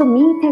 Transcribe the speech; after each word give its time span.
So 0.00 0.04
मी 0.04 0.20
इथे 0.20 0.48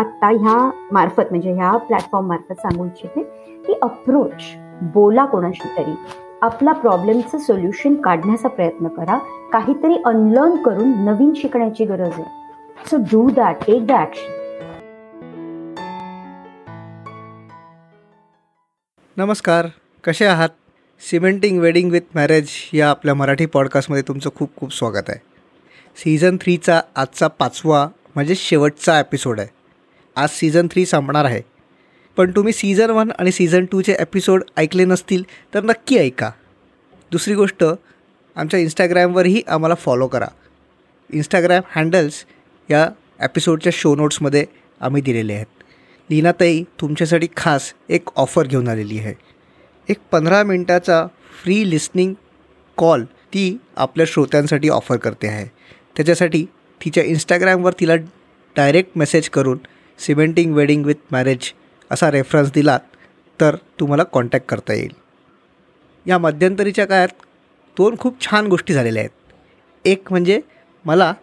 आत्ता 0.00 0.26
ह्या 0.26 0.54
मार्फत 0.92 1.30
म्हणजे 1.30 1.52
ह्या 1.54 1.76
प्लॅटफॉर्म 1.78 2.26
मार्फत 2.28 2.60
सांगू 2.60 2.84
इच्छिते 2.86 3.22
की 3.66 3.74
अप्रोच 3.82 4.44
बोला 4.92 5.24
कोणाशी 5.24 5.68
तरी. 5.78 5.94
आपला 6.42 6.72
प्रॉब्लेमचं 6.72 7.38
सोल्युशन 7.38 7.94
काढण्याचा 7.94 8.48
प्रयत्न 8.48 8.88
करा. 8.88 9.18
काहीतरी 9.52 9.96
अनलर्न 10.04 10.56
करून 10.62 10.94
नवीन 11.04 11.32
शिकण्याची 11.36 11.84
गरज 11.84 12.18
आहे. 12.18 12.24
So 12.86 12.96
do 13.12 13.28
that 13.30 13.62
take 13.66 13.86
the 13.86 13.92
action 13.92 14.40
नमस्कार 19.16 19.66
कसे 20.04 20.26
आहात? 20.26 20.48
सिमेंटिंग 21.02 21.60
वेडिंग 21.60 21.90
विथ 21.90 22.14
मॅरेज 22.14 22.48
या 22.74 22.90
आपल्या 22.90 23.14
मराठी 23.14 23.46
पॉडकास्टमध्ये 23.46 24.08
तुमचं 24.08 24.30
खूप 24.36 24.56
खूप 24.56 24.72
स्वागत 24.72 25.08
आहे. 25.08 25.20
सीझन 25.96 26.36
थ्रीचा 26.40 26.80
आजचा 26.96 27.26
पाचवा 27.28 27.88
म्हणजे 28.14 28.34
शेवटचा 28.34 29.00
एपिसोड 29.00 29.40
आहे. 29.40 29.48
आज 30.16 30.28
सीझन 30.30 30.66
थ्री 30.66 30.86
संपणार 30.86 31.24
आहे. 31.24 31.42
पण 32.16 32.30
तुम्ही 32.30 32.52
सीझन 32.52 32.90
वन 32.90 33.10
आणि 33.18 33.32
सीझन 33.32 33.64
टूचे 33.64 33.94
एपिसोड 34.00 34.42
ऐकले 34.56 34.84
नसतील 34.84 35.22
तर 35.54 35.62
नक्की 35.62 35.98
ऐका. 35.98 36.30
दुसरी 37.12 37.34
गोष्ट 37.34 37.64
आमच्या 38.36 38.60
इंस्टाग्रॅमवरही 38.60 39.42
आम्हाला 39.48 39.74
फॉलो 39.74 40.06
करा. 40.06 40.26
इंस्टाग्रॅम 41.12 41.62
हँडल्स 41.70 42.24
या 42.70 42.90
एपिसोडच्या 43.20 43.72
शो 43.74 43.96
नोट्समध्ये 43.96 44.46
आम्ही 44.80 45.02
दिलेले 45.02 45.32
आहेत. 45.32 45.46
लीनाताई 46.10 46.62
तुमच्यासाठी 46.80 47.28
खास 47.36 47.74
एक 47.88 48.08
ऑफर 48.16 48.46
घेऊन 48.46 48.68
आलेली 48.68 48.98
आहे. 48.98 49.14
एक 49.88 49.96
पंधरा 50.10 50.42
मिनटाचा 50.42 51.06
फ्री 51.42 51.70
लिस्निंग 51.70 52.14
कॉल 52.76 53.04
ती 53.04 53.56
आपल्या 53.76 54.06
श्रोत्यांसाठी 54.08 54.68
ऑफर 54.68 54.96
करते 54.96 55.28
आहे. 55.28 55.44
त्याच्यासाठी 55.96 56.46
तिच्या 56.84 57.04
इंस्टाग्रामवर 57.04 57.72
तिला 57.80 57.94
डायरेक्ट 58.56 58.90
मेसेज 58.96 59.28
करून 59.28 59.58
सिमेंटिंग 59.98 60.54
वेडिंग 60.54 60.86
विथ 60.86 60.94
मॅरेज 61.10 61.52
असा 61.90 62.10
रेफरन्स 62.10 62.52
दिलात 62.52 62.80
तर 63.40 63.56
तुम्हाला 63.80 64.02
कॉन्टॅक्ट 64.02 64.46
करता 64.46 64.74
येईल. 64.74 64.92
या 66.06 66.18
मध्यंतरीच्या 66.18 66.86
काळात 66.86 67.08
दोन 67.78 67.96
खूप 67.98 68.20
छान 68.20 68.46
गोष्टी 68.46 68.74
झालेल्या 68.74 69.00
आहेत. 69.02 69.32
एक 69.84 70.02
म्हणजे 70.10 70.40
मला 70.84 71.14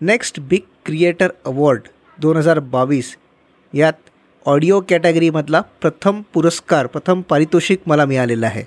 नेक्स्ट 0.00 0.40
बिग 0.40 0.60
क्रिएटर 0.86 1.28
अवॉर्ड 1.44 1.80
दोन 2.18 2.36
हजार 2.36 2.58
बावीस 2.58 3.16
यात 3.74 3.92
ऑडिओ 4.46 4.80
कॅटेगरीमधला 4.80 5.60
प्रथम 5.60 6.22
पुरस्कार 6.32 6.86
प्रथम 6.86 7.20
पारितोषिक 7.20 7.80
मला 7.86 8.04
मिळालेलं 8.04 8.46
आहे. 8.46 8.64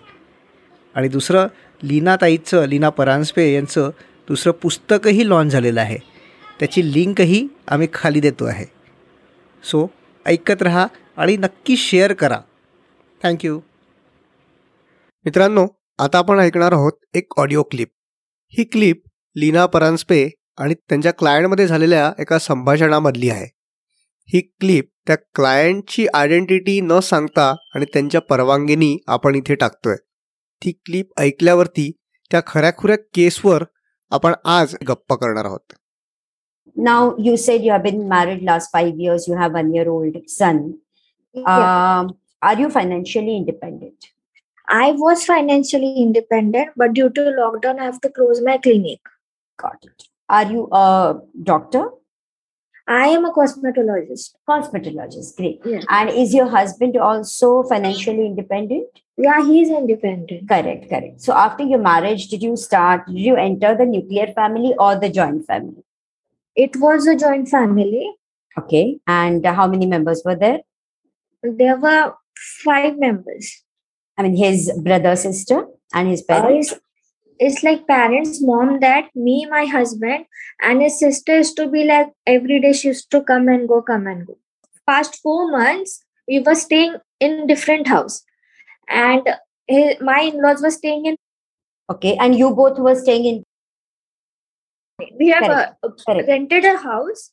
आणि 0.95 1.07
दुसरं 1.07 1.47
लीनाताईचं 1.83 2.66
लीना 2.66 2.89
परांजपे 2.89 3.53
यांचं 3.53 3.89
दुसरं 4.27 4.53
पुस्तकही 4.53 5.29
लॉन्च 5.29 5.51
झालेलं 5.51 5.81
आहे. 5.81 6.10
त्याची 6.61 6.81
लिंकही 6.93 7.47
आम्ही 7.67 7.87
खाली 7.93 8.19
देतो 8.19 8.45
आहे. 8.45 8.65
सो 9.63 9.87
ऐकत 10.25 10.61
रहा 10.61 10.87
आणि 11.17 11.37
नक्की 11.37 11.77
शेअर 11.77 12.13
करा. 12.13 12.39
थँक्यू 13.23 13.59
मित्रांनो 15.25 15.67
आता 15.99 16.17
आपण 16.17 16.39
ऐकणार 16.39 16.71
आहोत 16.71 16.91
एक 17.13 17.33
ऑडिओ 17.37 17.63
क्लिप 17.63 17.87
ही 18.49 18.63
क्लिप 18.63 19.01
लीना 19.35 19.65
परांजपे 19.65 20.29
आणि 20.57 20.73
त्यांच्या 20.73 21.13
क्लायंटमध्ये 21.13 21.67
झालेल्या 21.67 22.11
एका 22.19 22.39
संभाषणामधली 22.39 23.29
आहे. 23.29 23.45
ही 24.33 24.41
क्लिप 24.41 24.91
त्या 25.07 25.15
क्लायंटची 25.15 26.07
आयडेंटिटी 26.13 26.81
न 26.81 26.99
सांगता 26.99 27.55
आणि 27.75 27.85
त्यांच्या 27.85 28.21
परवानगीनी 28.21 28.97
आपण 29.07 29.35
इथे 29.35 29.55
टाकतोय. 29.55 29.95
ती 30.61 30.71
क्लिप 30.71 31.09
ऐकल्यावरती 31.17 31.91
त्या 32.31 32.41
खऱ्याखुऱ्या 32.47 32.97
केसवर 33.13 33.63
आपण 34.11 34.33
आज 34.45 34.75
गप्पा 34.87 35.15
करणार 35.15 35.45
आहोत. 35.45 35.73
Now 36.75 37.15
you 37.17 37.37
said 37.37 37.63
you 37.63 37.71
have 37.71 37.83
been 37.83 38.07
married 38.07 38.43
last 38.43 38.71
five 38.71 38.97
years. 38.97 39.27
You 39.27 39.35
have 39.35 39.53
one 39.53 39.73
year 39.73 39.89
old 39.89 40.29
son. 40.29 40.79
Um, 41.45 42.17
are 42.41 42.59
you 42.59 42.69
financially 42.69 43.38
independent? 43.38 44.07
I 44.67 44.91
was 44.91 45.25
financially 45.25 45.97
independent, 45.97 46.69
but 46.75 46.94
due 46.94 47.09
to 47.09 47.21
lockdown, 47.21 47.79
I 47.79 47.85
have 47.85 48.01
to 48.01 48.09
close 48.09 48.41
my 48.41 48.57
clinic. 48.57 49.00
Got 49.57 49.83
it. 49.83 50.03
Are 50.29 50.50
you 50.50 50.69
a 50.71 51.19
doctor? 51.44 51.89
I 52.88 53.07
am 53.07 53.25
a 53.25 53.31
cosmetologist. 53.31 54.35
Cosmetologist. 54.47 55.35
Great. 55.38 55.61
Yeah. 55.66 55.81
And 55.89 56.09
is 56.09 56.33
your 56.33 56.50
husband 56.50 56.97
also 56.97 57.63
financially 57.63 58.25
independent? 58.25 58.88
Yeah, 59.17 59.45
he's 59.45 59.69
independent. 59.69 60.47
Correct, 60.47 60.89
correct. 60.89 61.21
So 61.21 61.33
after 61.33 61.63
your 61.63 61.79
marriage, 61.79 62.27
did 62.27 62.41
you 62.41 62.55
start, 62.57 63.05
did 63.07 63.19
you 63.19 63.35
enter 63.35 63.75
the 63.75 63.85
nuclear 63.85 64.27
family 64.33 64.73
or 64.79 64.95
the 64.95 65.09
joint 65.09 65.45
family? 65.45 65.83
It 66.56 66.75
was 66.75 67.07
a 67.07 67.16
joint 67.16 67.47
family. 67.50 68.13
Okay. 68.57 69.00
And 69.07 69.45
how 69.45 69.67
many 69.67 69.85
members 69.85 70.22
were 70.25 70.35
there? 70.35 70.59
There 71.44 71.78
were 71.78 72.13
five 72.63 72.97
members. 72.97 73.63
I 74.17 74.23
mean, 74.23 74.35
his 74.35 74.72
brother, 74.84 75.16
sister, 75.16 75.66
and 75.94 76.07
his 76.09 76.23
Uh, 76.28 76.41
parents. 76.41 76.72
it's, 76.72 76.81
it's 77.39 77.63
like 77.63 77.88
parents, 77.88 78.41
mom, 78.41 78.79
dad, 78.79 79.06
me, 79.16 79.47
my 79.50 79.66
husband, 79.66 80.25
and 80.62 80.81
his 80.81 81.00
sister 81.00 81.38
used 81.38 81.56
to 81.57 81.67
be 81.67 81.85
like 81.85 82.09
every 82.28 82.59
day 82.59 82.73
she 82.73 82.89
used 82.89 83.09
to 83.12 83.23
come 83.23 83.47
and 83.47 83.68
go, 83.68 83.81
come 83.81 84.06
and 84.07 84.28
go. 84.28 84.38
Past 84.85 85.16
four 85.23 85.50
months, 85.50 86.03
we 86.28 86.39
were 86.39 86.56
staying 86.56 86.97
in 87.19 87.47
different 87.47 87.88
house, 87.88 88.23
and 88.88 89.28
his, 89.68 90.00
my 90.01 90.19
in-laws 90.22 90.62
were 90.62 90.69
staying 90.72 91.06
in. 91.06 91.16
Okay. 91.89 92.16
And 92.19 92.35
you 92.35 92.53
both 92.53 92.78
were 92.78 92.95
staying 92.95 93.25
in. 93.25 93.44
We 95.19 95.29
have 95.29 95.44
Correct. 95.44 95.75
uh, 95.84 95.89
Correct. 96.01 96.28
rented 96.28 96.66
a 96.66 96.78
house. 96.78 97.31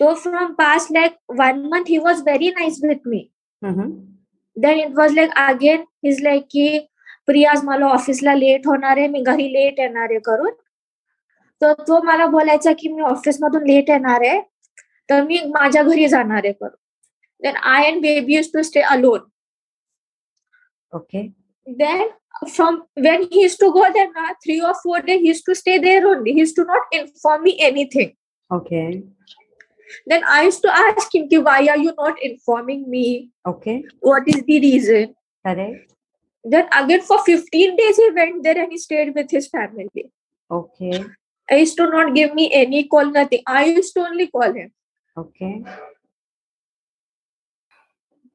So 0.00 0.14
from 0.16 0.56
past 0.56 0.90
like 0.90 1.16
one 1.40 1.68
month, 1.68 1.88
he 1.88 1.98
was 2.00 2.22
very 2.22 2.50
nice 2.52 2.80
with 2.82 3.04
me. 3.06 3.20
Mhm. 3.62 3.90
Then 4.56 4.78
it 4.78 4.94
was 4.94 5.12
like 5.14 5.30
again 5.38 5.84
is 6.04 6.20
like 6.22 6.44
की 6.50 6.78
प्रिया 7.26 7.50
आज 7.50 7.64
मला 7.64 7.86
ऑफिसला 7.88 8.34
late 8.34 8.66
होणार 8.66 8.96
आहे 8.98 9.06
मी 9.08 9.20
घरी 9.22 9.52
late 9.52 9.78
येणार 9.80 10.10
आहे 10.10 10.18
करून 10.24 10.52
तर 11.62 11.72
तो 11.88 12.00
मला 12.02 12.26
बोलायचा 12.26 12.72
की 12.78 12.88
मी 12.92 13.02
ऑफिस 13.02 13.42
मधून 13.42 13.66
लेट 13.66 13.90
येणार 13.90 14.24
आहे 14.26 14.40
तर 15.08 15.22
मी 15.24 15.40
माझ्या 15.50 15.82
घरी 15.82 16.08
जाणार 16.08 16.44
आहे 16.44 16.52
करून 16.52 16.76
then 17.42 17.56
I 17.56 17.90
and 17.90 18.00
baby 18.02 18.40
to 18.54 18.62
stay 18.62 18.80
alone 18.94 19.28
Okay. 20.92 21.20
Then 21.66 22.08
uh, 22.42 22.48
from 22.48 22.82
when 22.94 23.28
he 23.30 23.42
used 23.42 23.58
to 23.60 23.72
go 23.72 23.86
there 23.92 24.10
na 24.12 24.34
three 24.44 24.60
or 24.60 24.74
four 24.82 25.00
days 25.00 25.20
he 25.20 25.28
used 25.28 25.44
to 25.44 25.54
stay 25.54 25.78
there 25.78 26.06
only 26.06 26.32
he 26.32 26.40
used 26.40 26.56
to 26.56 26.64
not 26.64 26.82
inform 26.92 27.42
me 27.44 27.56
anything 27.60 28.12
Okay. 28.50 29.02
then 30.06 30.22
i 30.24 30.42
used 30.44 30.62
to 30.62 30.70
ask 30.82 31.14
him 31.14 31.28
why 31.44 31.58
are 31.74 31.78
you 31.78 31.92
not 31.98 32.22
informing 32.22 32.88
me 32.90 33.30
Okay. 33.46 33.84
what 34.00 34.26
is 34.26 34.42
the 34.46 34.60
reason 34.60 35.14
Correct. 35.46 35.92
then 36.44 36.68
again 36.72 37.02
for 37.02 37.22
15 37.24 37.76
days 37.76 37.96
he 37.96 38.10
went 38.10 38.42
there 38.42 38.58
and 38.62 38.72
he 38.72 38.78
stayed 38.78 39.14
with 39.14 39.30
his 39.30 39.48
family 39.48 40.10
Okay. 40.50 41.04
I 41.50 41.56
used 41.56 41.76
to 41.78 41.86
not 41.90 42.14
give 42.14 42.34
me 42.34 42.52
any 42.52 42.84
call, 42.84 43.06
nothing. 43.06 43.42
I 43.46 43.64
used 43.66 43.94
to 43.94 44.00
only 44.00 44.26
call 44.28 44.52
him. 44.52 44.72
Okay. 45.16 45.62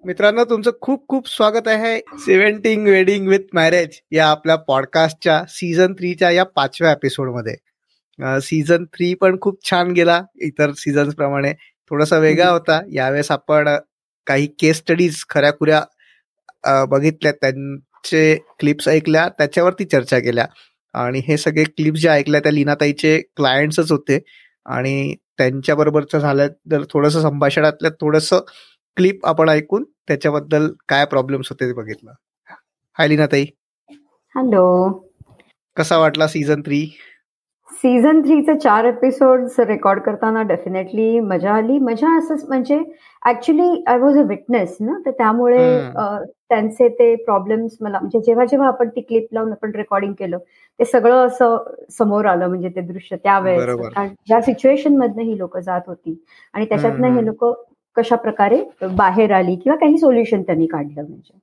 मित्रांनो 0.05 0.43
तुमचं 0.43 0.71
खूप 0.81 1.07
खूप 1.07 1.27
स्वागत 1.27 1.67
आहे 1.67 1.99
सेव्हन्टिंग 1.99 2.87
wedding 2.87 3.27
with 3.27 3.39
marriage 3.53 3.89
या 4.11 4.27
आपल्या 4.27 4.55
पॉडकास्टच्या 4.55 5.43
season 5.49 5.93
थ्रीच्या 5.93 6.31
या 6.31 6.43
पाचव्या 6.43 6.91
एपिसोडमध्ये 6.91 7.55
सीझन 8.41 8.85
थ्री 8.85 9.13
पण 9.13 9.39
खूप 9.41 9.69
छान 9.69 9.91
गेला. 9.91 10.21
इतर 10.41 10.71
सीझन्स 10.71 11.15
प्रमाणे 11.15 11.53
थोडासा 11.89 12.17
वेगळा 12.17 12.49
होता. 12.49 12.79
यावेळेस 12.93 13.31
आपण 13.31 13.69
काही 14.27 14.47
केस 14.47 14.77
स्टडीज 14.77 15.23
खऱ्याखुऱ्या 15.29 15.81
खुऱ्या 15.81 16.85
बघितल्या. 16.85 17.31
त्यांचे 17.31 18.35
क्लिप्स 18.59 18.87
ऐकल्या. 18.87 19.27
त्याच्यावरती 19.29 19.85
चर्चा 19.85 20.19
केल्या. 20.19 20.45
आणि 20.93 21.21
हे 21.27 21.37
सगळे 21.37 21.63
क्लिप्स 21.63 22.01
ज्या 22.01 22.13
ऐकल्या 22.13 22.39
त्या 22.39 22.51
लीनाताईचे 22.51 23.17
क्लायंट्सच 23.35 23.91
होते. 23.91 24.19
आणि 24.65 25.15
त्यांच्याबरोबरचं 25.37 26.19
झालं. 26.19 26.47
तर 26.47 26.83
थोडंसं 26.89 27.21
संभाषणातल्या 27.21 27.91
थोडंसं 27.91 28.39
क्लिप 28.97 29.25
आपण 29.25 29.49
ऐकून 29.49 29.83
त्याच्याबद्दल 30.07 30.67
काय 30.89 31.05
प्रॉब्लेम्स 31.05 31.49
होते 31.49 31.67
ते 31.67 31.73
बघितलं. 31.73 32.11
हाय 32.97 33.07
लीनाताई. 33.07 33.45
हॅलो 34.35 34.65
कसा 35.77 35.97
वाटला 35.97 36.27
सीझन 36.27 36.61
थ्री 36.61 36.85
सीझन 37.69 38.21
थ्रीचे 38.21 38.53
चार 38.59 38.85
एपिसोड 38.85 39.47
रेकॉर्ड 39.59 39.99
करताना 40.03 40.41
डेफिनेटली 40.47 41.19
मजा 41.19 41.53
आली. 41.53 41.77
मजा 41.79 42.15
असंच 42.17 42.43
म्हणजे 42.47 42.77
actually 43.25 43.83
I 43.87 43.97
was 43.99 44.17
a 44.17 44.21
witness 44.27 44.77
ना? 44.79 44.93
तर 45.05 45.11
त्यामुळे 45.11 45.79
त्यांचे 46.49 46.87
ते 46.99 47.13
प्रॉब्लेम्स 47.15 47.77
मला 47.81 47.99
म्हणजे 47.99 48.19
जेव्हा 48.25 48.45
जेव्हा 48.45 48.67
आपण 48.67 48.89
ती 48.89 49.01
क्लिप 49.01 49.27
लावून 49.33 49.51
आपण 49.51 49.71
रेकॉर्डिंग 49.75 50.13
केलं 50.19 50.37
ते 50.79 50.85
सगळं 50.85 51.25
असं 51.27 51.57
समोर 51.97 52.25
आलं 52.25 52.47
म्हणजे 52.47 52.69
ते 52.75 52.81
दृश्य 52.81 53.15
त्यावेळेस. 53.15 53.75
कारण 53.95 54.13
ज्या 54.27 54.41
सिच्युएशन 54.41 54.97
मधनं 54.97 55.21
ही 55.21 55.37
लोक 55.37 55.57
जात 55.57 55.81
होती. 55.87 56.19
आणि 56.53 56.65
त्याच्यातनं. 56.65 57.15
हे 57.15 57.25
लोक 57.25 57.43
कशा 57.97 58.15
प्रकारे 58.15 58.61
बाहेर 58.91 59.31
आली 59.31 59.55
किंवा 59.55 59.77
काही 59.77 59.97
सोल्युशन 59.97 60.41
त्यांनी 60.41 60.67
काढलं 60.67 61.07
म्हणजे. 61.07 61.37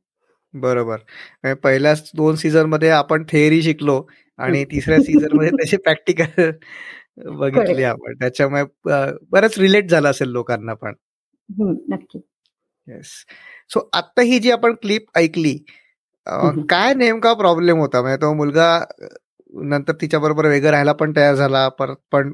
बरोबर. 0.54 0.96
म्हणजे 1.42 1.54
पहिल्याच 1.54 2.10
दोन 2.14 2.34
सीझनमध्ये 2.36 2.90
आपण 2.90 3.24
थेअरी 3.28 3.62
शिकलो 3.62 4.02
आणि 4.38 4.64
तिसऱ्या 4.64 4.98
सीझनमध्ये 4.98 5.50
त्याचे 5.50 5.76
प्रॅक्टिकल 5.76 6.50
बघितली 7.30 7.82
आपण. 7.82 8.14
त्याच्यामुळे 8.14 8.64
बरंच 9.30 9.58
रिलेट 9.58 9.90
झालं 9.90 10.10
असेल 10.10 10.28
लोकांना 10.28 10.74
पण. 10.74 10.92
नक्की. 11.88 12.18
येस 12.88 13.10
सो 13.70 13.88
आता 13.92 14.22
ही 14.22 14.38
जी 14.38 14.50
आपण 14.50 14.74
क्लिप 14.74 15.04
ऐकली 15.14 15.54
काय 16.68 16.94
नेमका 16.94 17.32
प्रॉब्लेम 17.34 17.78
होता? 17.78 18.00
म्हणजे 18.02 18.16
तो 18.16 18.32
मुलगा 18.34 18.78
नंतर 19.52 19.92
तिच्या 20.00 20.20
बरोबर 20.20 20.46
वेगळं 20.46 20.70
राहायला 20.70 20.92
पण 20.92 21.12
तयार 21.16 21.34
झाला. 21.34 21.68
परत 21.68 21.96
पण 22.12 22.32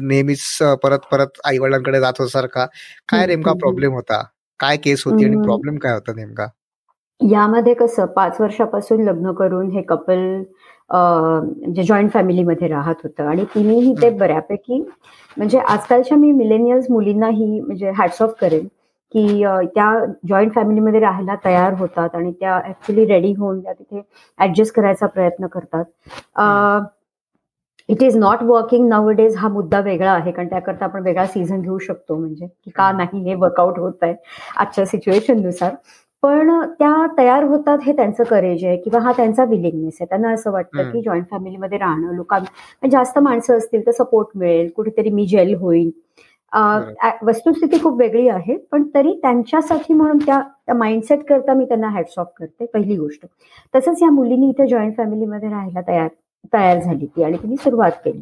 नेहमीच 0.00 0.42
परत 0.82 1.06
परत 1.12 1.40
आई 1.44 1.58
वडिलांकडे 1.58 2.00
जात 2.00 2.22
सारखा 2.22 2.66
काय 3.08 3.26
नेमका 3.26 3.52
प्रॉब्लेम 3.60 3.92
होता? 3.92 4.22
काय 4.60 4.76
केस 4.76 5.02
होती 5.06 5.24
आणि 5.24 5.36
प्रॉब्लेम 5.44 5.76
काय 5.78 5.92
होता 5.92 6.12
नेमका? 6.16 6.46
यामध्ये 7.20 7.74
कसं 7.74 8.06
पाच 8.06 8.40
वर्षापासून 8.40 9.02
लग्न 9.04 9.32
करून 9.32 9.70
हे 9.70 9.82
कपल 9.82 10.18
म्हणजे 10.90 11.82
जॉईंट 11.82 12.10
फॅमिलीमध्ये 12.12 12.68
राहत 12.68 12.94
होतं 13.02 13.28
आणि 13.28 13.44
तिनेही 13.54 13.94
ते 14.02 14.10
बऱ्यापैकी 14.10 14.78
म्हणजे 15.36 15.58
आजकालच्या 15.58 16.16
मी 16.18 16.30
मिलेनियल्स 16.32 16.90
मुलींनाही 16.90 17.60
म्हणजे 17.60 17.90
हॅट्स 17.98 18.22
ऑफ 18.22 18.34
करेन. 18.40 18.66
की 19.14 19.42
त्या 19.74 19.90
जॉईंट 20.28 20.52
फॅमिलीमध्ये 20.54 21.00
राहायला 21.00 21.34
तयार 21.44 21.74
होतात 21.78 22.14
आणि 22.14 22.32
त्या 22.40 22.56
ऍक्च्युली 22.66 23.04
रेडी 23.06 23.32
होऊन 23.34 23.60
त्या 23.60 23.72
तिथे 23.72 24.02
ऍडजस्ट 24.38 24.74
करायचा 24.74 25.06
प्रयत्न 25.06 25.46
करतात. 25.46 25.84
It 27.88 28.02
is 28.02 28.16
not 28.16 28.42
working 28.42 28.88
nowadays 29.10 29.36
हा 29.36 29.48
मुद्दा 29.48 29.80
वेगळा 29.80 30.12
आहे 30.12 30.30
कारण 30.32 30.48
त्याकरता 30.48 30.84
आपण 30.84 31.02
वेगळा 31.02 31.26
सीझन 31.26 31.60
घेऊ 31.60 31.78
शकतो 31.78 32.16
म्हणजे 32.16 32.46
की 32.46 32.70
का 32.70 32.90
नाही 32.92 33.22
हे 33.24 33.34
वर्कआउट 33.34 33.78
होत 33.78 34.02
आहे 34.02 34.14
आजच्या 34.56 34.86
सिच्युएशननुसार 34.86 35.74
पण 36.22 36.50
त्या 36.78 36.92
तयार 37.18 37.42
होतात 37.44 37.78
हे 37.82 37.92
त्यांचं 37.96 38.24
करेज 38.24 38.64
आहे 38.64 38.76
किंवा 38.76 39.00
हा 39.00 39.12
त्यांचा 39.16 39.44
विलिंगनेस 39.44 39.96
आहे. 40.00 40.06
त्यांना 40.06 40.30
असं 40.32 40.52
वाटतं 40.52 40.90
की 40.92 41.00
जॉईंट 41.02 41.26
फॅमिलीमध्ये 41.30 41.78
राहणं 41.78 42.14
लोकांना 42.14 42.88
जास्त 42.88 43.18
माणसं 43.18 43.56
असतील 43.58 43.86
तर 43.86 43.90
सपोर्ट 43.94 44.28
मिळेल 44.34 44.70
कुठेतरी 44.76 45.10
मी 45.10 45.26
जेल 45.26 45.54
होईल 45.54 45.90
वस्तुस्थिती 46.52 47.78
खूप 47.82 47.98
वेगळी 48.00 48.28
आहे 48.28 48.56
पण 48.72 48.82
तरी 48.94 49.12
त्यांच्यासाठी 49.22 49.94
म्हणून 49.94 50.18
त्या 50.26 50.74
माइंडसेट 50.74 51.24
करता 51.28 51.54
मी 51.54 51.64
त्यांना 51.64 51.88
हॅट्स 51.88 52.18
ऑफ 52.18 52.26
करते 52.38 52.66
पहिली 52.66 52.96
गोष्ट. 52.96 53.26
तसंच 53.74 54.02
या 54.02 54.10
मुलींनी 54.10 54.48
इथे 54.50 54.66
जॉईंट 54.66 54.96
फॅमिलीमध्ये 54.96 55.48
राहायला 55.48 55.80
तयार 55.88 56.08
तयार 56.54 56.78
झाली 56.78 57.06
ती 57.06 57.22
आणि 57.24 57.36
तिने 57.42 57.56
सुरुवात 57.56 57.92
केली. 58.04 58.20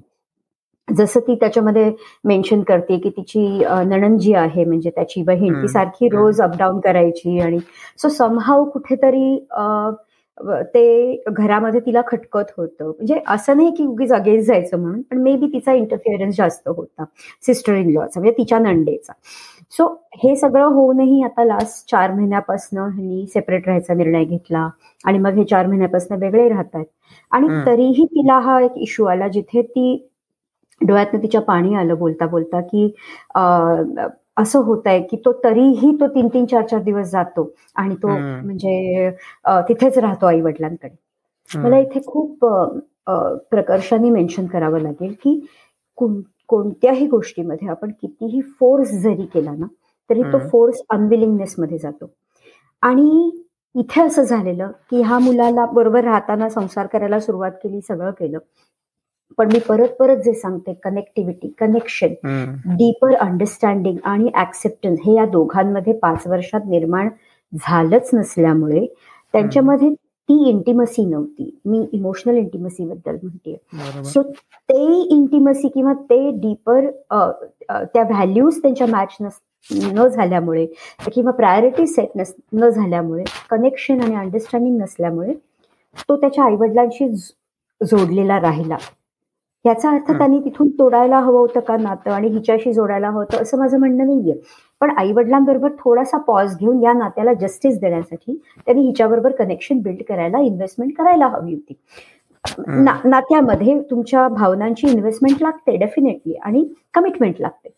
जसं 0.88 1.21
ती 1.21 1.35
त्याच्यामध्ये 1.35 1.91
मेन्शन 2.25 2.62
करते 2.62 2.99
की 2.99 3.11
तिची 3.11 3.47
नणन 3.87 4.17
जी 4.19 4.32
आहे 4.35 4.65
म्हणजे 4.65 4.91
त्याची 4.91 5.23
बहीण 5.23 5.55
ती 5.62 5.69
सारखी 5.69 6.09
रोज 6.09 6.41
अपडाऊन 6.43 6.81
करायची 6.81 7.38
आणि 7.41 7.59
सो 7.99 8.09
समहाव 8.09 8.65
कुठेतरी 8.71 9.37
ते 10.75 11.23
घरामध्ये 11.31 11.81
तिला 11.81 12.01
खटकत 12.07 12.51
होतं. 12.57 12.87
म्हणजे 12.87 13.21
असं 13.29 13.57
नाही 13.57 13.71
की 13.77 13.85
उगीच 13.87 14.13
अगेन्स्ट 14.13 14.49
जायचं 14.49 14.79
म्हणून 14.79 15.01
पण 15.03 15.19
मे 15.23 15.35
बी 15.37 15.47
तिचा 15.53 15.73
इंटरफिअरन्स 15.73 16.37
जास्त 16.37 16.69
होता 16.69 17.05
सिस्टर 17.45 17.75
इन 17.75 17.91
लॉचा 17.91 18.21
म्हणजे 18.21 18.37
तिच्या 18.39 18.59
नंडेचा 18.59 19.13
सो 19.73 19.87
हे 20.19 20.35
सगळं 20.37 20.65
होऊनही 20.67 21.23
आता 21.25 21.45
लास्ट 21.45 21.91
चार 21.91 22.13
महिन्यापासून 22.13 22.79
ह्यांनी 22.81 23.27
सेपरेट 23.27 23.67
राहायचा 23.67 23.95
निर्णय 23.95 24.25
घेतला 24.25 24.69
आणि 25.05 25.19
मग 25.19 25.39
हे 25.39 25.45
चार 25.45 25.67
महिन्यापासून 25.67 26.19
वेगळे 26.19 26.49
राहतात. 26.49 26.85
आणि 27.33 27.49
तरीही 27.67 28.05
तिला 28.07 28.39
हा 28.41 28.61
एक 28.61 28.77
इश्यू 28.79 29.07
आला 29.07 29.29
जिथे 29.29 29.63
ती 29.65 29.97
डोळ्यातनं 30.81 31.23
तिच्या 31.23 31.41
पाणी 31.43 31.75
आलं 31.75 31.99
बोलता 31.99 32.27
बोलता 32.27 32.61
की 32.63 32.87
असं 34.37 34.59
होत 34.59 34.87
आहे 34.87 35.01
की 35.01 35.17
तो 35.17 35.33
तरीही 35.45 35.93
तो 36.01 36.07
तीन 36.07 36.29
तीन 36.29 36.47
चार 36.47 36.67
चार 36.67 36.83
दिवस 36.83 37.11
जातो 37.11 37.51
आणि 37.77 37.95
तो 37.95 38.09
म्हणजे 38.09 39.11
तिथेच 39.69 39.99
राहतो 39.99 40.27
आई 40.27 40.41
वडिलांकडे 40.41 40.95
मला 41.51 41.79
इथे 41.79 42.01
खूप 42.07 42.45
प्रकर्षाने 43.51 44.11
मेन्शन 44.11 44.47
करावं 44.47 44.81
लागेल 44.81 45.15
की 45.25 45.41
कोणत्याही 45.99 47.07
गोष्टीमध्ये 47.07 47.69
आपण 47.69 47.91
कितीही 48.03 48.41
फोर्स 48.61 48.91
जरी 49.03 49.27
केला 49.35 49.51
ना 49.51 49.67
तरी 50.11 50.23
तो 50.23 50.39
फोर्स 50.49 50.81
अनविलिंगनेस 50.91 51.55
मध्ये 51.59 51.79
जातो. 51.79 52.11
आणि 52.83 53.31
इथे 53.75 54.03
असं 54.03 54.23
झालेलं 54.23 54.71
की 54.91 55.03
ह्या 55.03 55.19
मुलाला 55.19 55.65
बरोबर 55.67 56.05
राहताना 56.05 56.49
संसार 56.49 56.87
करायला 56.87 57.21
सुरुवात 57.21 57.53
केली 57.63 57.81
सगळं 57.81 58.11
केलं 58.11 58.39
पण 59.39 59.49
मी 59.53 59.59
परत 59.69 59.89
परत 59.99 60.23
जे 60.25 60.33
सांगते 60.35 60.73
कनेक्टिव्हिटी 60.85 61.49
कनेक्शन 61.59 62.15
डीपर 62.77 63.15
अंडरस्टँडिंग 63.15 63.97
आणि 64.05 64.31
ऍक्सेप्टन्स 64.41 65.01
हे 65.07 65.15
या 65.17 65.25
दोघांमध्ये 65.33 65.93
पाच 65.99 66.27
वर्षात 66.27 66.67
निर्माण 66.69 67.09
झालंच 67.53 68.11
नसल्यामुळे 68.15 68.87
त्यांच्यामध्ये 69.35 69.91
ती 70.29 70.49
इंटिमसी 70.49 71.05
नव्हती. 71.05 71.51
मी 71.65 71.87
इमोशनल 71.93 72.37
इंटिमसी 72.37 72.85
बद्दल 72.85 73.17
म्हणते 73.23 74.03
सो 74.05 74.23
ते 74.23 74.85
इंटिमसी 75.15 75.69
किंवा 75.75 75.93
ते 76.11 76.31
डीपर 76.41 76.87
त्या 77.11 78.03
व्हॅल्यूज 78.03 78.59
त्यांच्या 78.63 78.87
मॅच 78.87 79.17
नस 79.21 79.39
न 79.93 80.07
झाल्यामुळे 80.07 80.67
किंवा 81.13 81.33
प्रायोरिटी 81.33 81.87
सेट 81.87 82.17
नस 82.17 82.33
न 82.53 82.69
झाल्यामुळे 82.69 83.25
कनेक्शन 83.51 84.01
आणि 84.03 84.15
अंडरस्टँडिंग 84.15 84.77
नसल्यामुळे 84.81 85.35
तो 86.09 86.17
त्याच्या 86.17 86.45
आईवडिलांशी 86.45 87.09
जोडलेला 87.81 88.41
राहिला. 88.41 88.77
याचा 89.64 89.90
अर्थ 89.90 90.11
त्यांनी 90.11 90.38
तिथून 90.40 90.69
तोडायला 90.78 91.19
हवं 91.19 91.38
होतं 91.38 91.61
का 91.61 91.76
नातं 91.76 92.11
आणि 92.11 92.28
हिच्याशी 92.28 92.72
जोडायला 92.72 93.08
हवं 93.08 93.20
होतं 93.20 93.43
असं 93.43 93.58
माझं 93.58 93.78
म्हणणं 93.78 94.06
नाहीये. 94.06 94.34
पण 94.81 94.90
आई 94.99 95.12
वडिलांबरोबर 95.12 95.70
थोडासा 95.78 96.19
पॉज 96.19 96.56
घेऊन 96.56 96.82
या 96.82 96.93
नात्याला 96.93 97.32
जस्टिस 97.40 97.78
देण्यासाठी 97.81 98.37
त्यांनी 98.66 98.82
हिच्याबरोबर 98.87 99.32
कनेक्शन 99.38 99.78
बिल्ड 99.82 100.02
करायला 100.08 100.40
इन्व्हेस्टमेंट 100.40 100.93
करायला 100.99 101.26
हवी 101.26 101.55
होती. 101.55 101.75
नात्यामध्ये 103.05 103.78
तुमच्या 103.90 104.26
भावनांची 104.28 104.87
इन्व्हेस्टमेंट 104.88 105.43
लागते 105.43 105.76
डेफिनेटली 105.76 106.34
आणि 106.34 106.64
कमिटमेंट 106.94 107.40
लागते. 107.40 107.69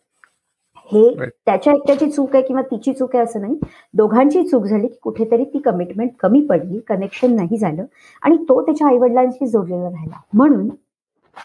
हे 0.89 1.29
त्याच्या 1.45 1.73
एकट्याची 1.73 2.09
चूक 2.09 2.35
आहे 2.35 2.43
किंवा 2.45 2.61
तिची 2.71 2.93
चूक 2.93 3.15
आहे 3.15 3.23
असं 3.23 3.41
नाही. 3.41 3.55
दोघांची 3.93 4.43
चूक 4.47 4.65
झाली 4.65 4.87
की 4.87 4.97
कुठेतरी 5.03 5.43
ती 5.43 5.59
कमिटमेंट 5.59 6.11
कमी 6.19 6.41
पडली 6.49 6.79
कनेक्शन 6.87 7.35
नाही 7.35 7.57
झालं 7.57 7.83
आणि 8.21 8.37
तो 8.49 8.61
त्याच्या 8.61 8.87
आई 8.87 8.97
वडिलांशी 8.97 9.47
जोडलेला 9.47 9.89
राहिला. 9.89 10.21
म्हणून 10.33 10.67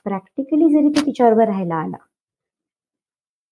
प्रॅक्टिकली 0.05 0.69
जरी 0.73 0.89
तो 0.91 1.05
तिच्याबरोबर 1.07 1.47
राहायला 1.47 1.75
आला. 1.75 1.97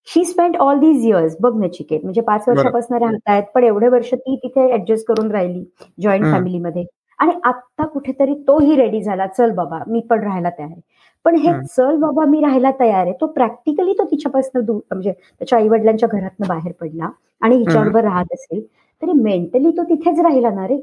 She 0.08 0.24
spend 0.24 0.56
all 0.58 0.78
these 0.80 1.04
years 1.06 1.36
बघ 1.40 1.52
नचिकेत 1.56 2.00
म्हणजे 2.02 2.20
पाच 2.20 2.48
वर्षापासून 2.48 2.96
राहतायत 2.98 3.42
पण 3.54 3.64
एवढे 3.64 3.88
वर्ष 3.88 4.12
ती 4.14 4.36
तिथे 4.44 4.70
ऍडजस्ट 4.74 5.06
करून 5.08 5.30
राहिली 5.30 5.64
जॉईंट 5.98 6.24
फॅमिलीमध्ये 6.24 6.84
आणि 7.18 7.32
आता 7.44 7.86
कुठेतरी 7.86 8.34
तोही 8.48 8.76
रेडी 8.76 9.02
झाला 9.02 9.26
चल 9.28 9.50
बाबा 9.54 9.78
मी 9.86 10.00
पण 10.10 10.22
राहायला 10.22 10.50
तयार 10.50 10.68
आहे. 10.70 10.80
पण 11.24 11.34
हे 11.36 11.52
चल 11.66 11.96
बाबा 12.00 12.24
मी 12.24 12.40
राहायला 12.40 12.70
तयार 12.80 13.04
आहे 13.06 13.12
तो 13.20 13.26
प्रॅक्टिकली 13.32 13.92
तो 13.92 14.04
तिच्यापासून 14.10 14.64
दूर 14.64 14.80
म्हणजे 14.90 15.12
त्याच्या 15.12 15.58
आई 15.58 15.68
वडिलांच्या 15.68 16.08
घरातनं 16.12 16.48
बाहेर 16.48 16.72
पडला 16.80 17.08
आणि 17.42 17.56
हिच्याबरोबर 17.56 18.04
राहत 18.04 18.32
असेल 18.34 18.62
तरी 19.02 19.12
मेंटली 19.22 19.70
तो 19.70 19.82
तिथेच 19.84 20.18
राहिला 20.20 20.50
ना 20.50 20.66
रे. 20.66 20.76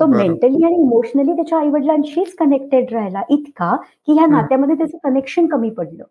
तो 0.00 0.06
मेंटली 0.08 0.64
आणि 0.64 0.74
इमोशनली 0.76 1.32
त्याच्या 1.32 1.58
आई 1.58 1.68
वडिलांशीच 1.70 2.34
कनेक्टेड 2.38 2.92
राहिला 2.92 3.22
इतका 3.30 3.74
की 3.76 4.12
ह्या 4.12 4.26
नात्यामध्ये 4.26 4.76
त्याचं 4.76 4.98
कनेक्शन 5.04 5.46
कमी 5.46 5.70
पडलं. 5.70 6.04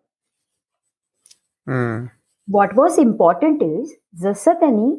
व्हॉट 2.48 2.78
वॉज 2.78 2.98
इम्पॉर्टंट 2.98 3.62
इज 3.62 3.92
जसं 4.22 4.52
त्यांनी 4.60 4.90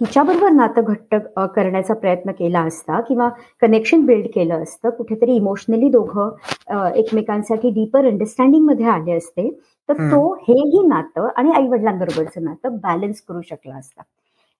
हिच्याबरोबर 0.00 0.50
नातं 0.52 0.82
घट्ट 0.84 1.14
करण्याचा 1.54 1.94
प्रयत्न 1.94 2.32
केला 2.32 2.60
असता 2.66 3.00
किंवा 3.00 3.28
कनेक्शन 3.62 4.04
बिल्ड 4.06 4.26
केलं 4.34 4.62
असतं 4.62 4.90
कुठेतरी 4.90 5.34
इमोशनली 5.36 5.88
दोघं 5.90 6.90
एकमेकांसाठी 6.96 7.70
डीपर 7.70 8.06
अंडरस्टँडिंगमध्ये 8.06 8.86
आले 8.86 9.16
असते 9.16 9.48
तर 9.88 9.94
तो 10.12 10.32
हेही 10.42 10.86
नातं 10.88 11.28
आणि 11.36 11.50
आई 11.52 11.66
वडिलांबरोबरचं 11.68 12.44
नातं 12.44 12.76
बॅलन्स 12.82 13.20
करू 13.22 13.40
शकला 13.42 13.76
असता. 13.76 14.02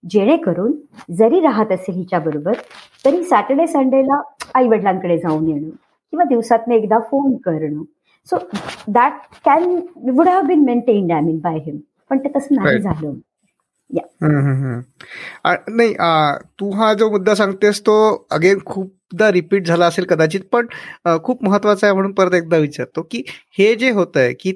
जेणेकरून 0.04 0.72
जरी 1.18 1.40
राहत 1.40 1.72
असेल 1.72 1.94
हिच्याबरोबर 1.94 2.52
तरी 3.04 3.22
सॅटर्डे 3.24 3.66
संडेला 3.66 4.20
आई 4.54 4.68
वडिलांकडे 4.68 5.18
जाऊन 5.18 5.48
येणं 5.48 5.68
किंवा 5.68 6.24
दिवसातनं 6.28 6.74
एकदा 6.74 6.98
फोन 7.10 7.36
करणं. 7.44 7.82
So 8.26 8.36
that 8.92 9.12
can 9.44 9.64
would 10.10 10.28
have 10.28 10.42
been 10.46 10.64
maintained 10.64 11.12
I 11.12 11.20
mean 11.20 11.38
by 11.38 11.58
him 11.58 11.78
पण 12.10 12.18
ते 12.18 12.28
तसं 12.36 12.54
नाही 12.54 12.78
झालं. 12.80 13.12
नाही 15.68 15.92
तू 16.60 16.70
हा 16.70 16.92
जो 16.94 17.10
मुद्दा 17.10 17.34
सांगतेस 17.34 17.80
तो 17.86 17.94
अगेन 18.30 18.58
खूपदा 18.66 19.30
रिपीट 19.32 19.66
झाला 19.66 19.86
असेल 19.86 20.04
कदाचित 20.08 20.40
पण 20.52 20.66
खूप 21.24 21.44
महत्त्वाचा 21.44 21.86
आहे 21.86 21.94
म्हणून 21.94 22.12
परत 22.12 22.34
एकदा 22.34 22.56
विचारतो 22.56 23.06
की 23.10 23.22
हे 23.58 23.74
जे 23.74 23.90
होत 23.90 24.16
आहे 24.16 24.32
की 24.32 24.52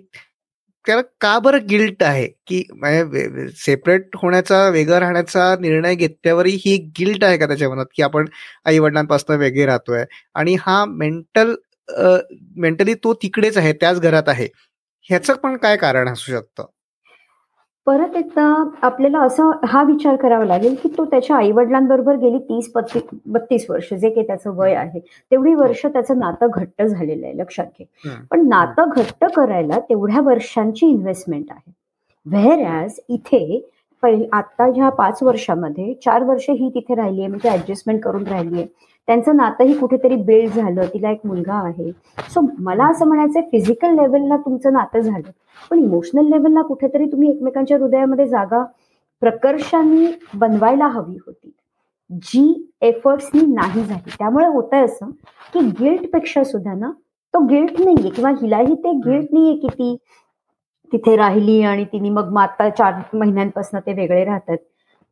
त्याला 0.87 1.03
का 1.21 1.39
बरं 1.39 1.67
गिल्ट 1.69 2.03
आहे? 2.03 2.27
की 2.47 2.63
म्हणजे 2.73 3.49
सेपरेट 3.57 4.17
होण्याचा 4.17 4.69
वेगळं 4.71 4.99
राहण्याचा 4.99 5.55
निर्णय 5.61 5.95
घेतल्यावरही 5.95 6.57
ही 6.65 6.77
गिल्ट 6.99 7.25
आहे 7.25 7.39
का 7.39 7.47
त्याच्या 7.47 7.69
मनात? 7.71 7.87
की 7.95 8.03
आपण 8.03 8.27
आई 8.67 8.79
वडिलांपासून 8.79 9.37
वेगळे 9.37 9.67
राहतोय? 9.67 10.05
आणि 10.35 10.57
हा 10.61 10.85
मेंटल 10.89 11.55
मेंटली 12.57 12.95
तो 13.05 13.13
तिकडेच 13.23 13.57
आहे 13.59 13.73
त्याच 13.73 14.01
घरात 14.01 14.29
आहे. 14.29 14.49
ह्याचं 15.11 15.35
पण 15.43 15.57
काय 15.59 15.77
कारण 15.77 16.09
असू 16.09 16.33
शकतं? 16.33 16.67
परत 17.87 18.17
एकदा 18.17 18.43
आपल्याला 18.83 19.21
असं 19.21 19.51
हा 19.69 19.83
विचार 19.83 20.17
करावा 20.17 20.45
लागेल 20.45 20.75
की 20.83 20.89
तो 20.89 21.05
त्याच्या 21.05 21.37
आई 21.37 21.51
वडिलांबरोबर 21.53 22.17
गेली 22.17 22.39
तीस 22.39 22.71
पस्तीस 22.73 23.03
बत्तीस 23.27 23.67
वर्ष 23.71 23.93
जे 23.95 24.11
काही 24.11 24.27
त्याचं 24.27 24.55
वय 24.57 24.75
आहे 24.75 25.01
तेवढी 25.01 25.55
वर्ष 25.55 25.85
त्याचं 25.87 26.19
नातं 26.19 26.47
घट्ट 26.53 26.83
झालेलं 26.83 27.27
आहे 27.27 27.37
लक्षात 27.39 27.67
घे. 27.79 27.85
पण 28.31 28.47
नातं 28.49 28.91
घट्ट 28.97 29.25
करायला 29.37 29.79
तेवढ्या 29.89 30.21
वर्षांची 30.21 30.87
इन्व्हेस्टमेंट 30.87 31.51
आहे. 31.51 31.73
व्हेअर 32.27 32.65
ॲज 32.67 33.01
इथे 33.09 33.61
पहिले 34.03 34.29
आता 34.33 34.65
ह्या 34.67 34.89
पाच 34.89 35.23
वर्षामध्ये 35.23 35.93
चार 36.05 36.23
वर्ष 36.25 36.49
ही 36.51 36.69
तिथे 36.75 36.95
राहिली 36.95 37.21
आहे 37.21 37.29
म्हणजे 37.29 37.49
ऍडजस्टमेंट 37.51 38.03
करून 38.05 38.27
राहिली 38.27 38.57
आहे. 38.57 38.67
त्यांचं 39.09 39.37
नातंही 39.37 39.75
कुठेतरी 39.79 40.17
बिल्ड 40.17 40.55
झालं 40.55 40.85
तिला 40.95 41.11
एक 41.11 41.21
मुलगा 41.27 41.55
आहे. 41.65 41.91
सो 42.31 42.41
मला 42.59 42.87
असं 42.91 43.07
म्हणायचं 43.07 43.49
फिजिकल 43.53 43.95
लेवलला 43.95 44.37
तुमचं 44.37 44.73
नातं 44.73 45.01
झालं. 45.01 45.31
पण 45.71 45.79
इमोशनल 45.79 46.29
लेवलला 46.31 46.63
कुठेतरी 46.63 47.07
तुम्ही 47.07 47.31
एकमेकांच्या 47.31 47.79
हृदयामध्ये 47.79 48.27
जागा 48.27 48.63
प्रकर्षाने 49.23 50.07
बनवायला 50.35 50.87
हवी 50.87 51.17
होती. 51.27 51.51
जी 52.11 52.71
एफर्ट्सनी 52.83 53.43
नाही 53.47 53.85
झाली. 53.85 54.11
त्यामुळे 54.19 54.47
होतंय 54.47 54.85
असं 54.85 55.11
की 55.55 55.61
गिल्टपेक्षा 55.81 56.45
सुद्धा 56.45 56.75
ना 56.75 56.91
तो 57.35 57.41
गिल्ट 57.47 57.81
नाहीये 57.81 58.11
किंवा 58.11 58.31
हिलाही 58.31 58.75
ते 58.75 58.93
गिल्ट 59.07 59.33
नाहीये 59.33 59.57
की 59.57 59.69
ती 59.69 59.97
तिथे 60.93 61.17
राहिली 61.17 61.61
आणि 61.63 61.85
तिने 61.85 62.11
मग 62.11 62.33
माता 62.33 62.69
चार 62.71 62.95
महिन्यांपासून 63.15 63.81
ते 63.81 63.93
वेगळे 63.93 64.25
राहतात. 64.25 64.57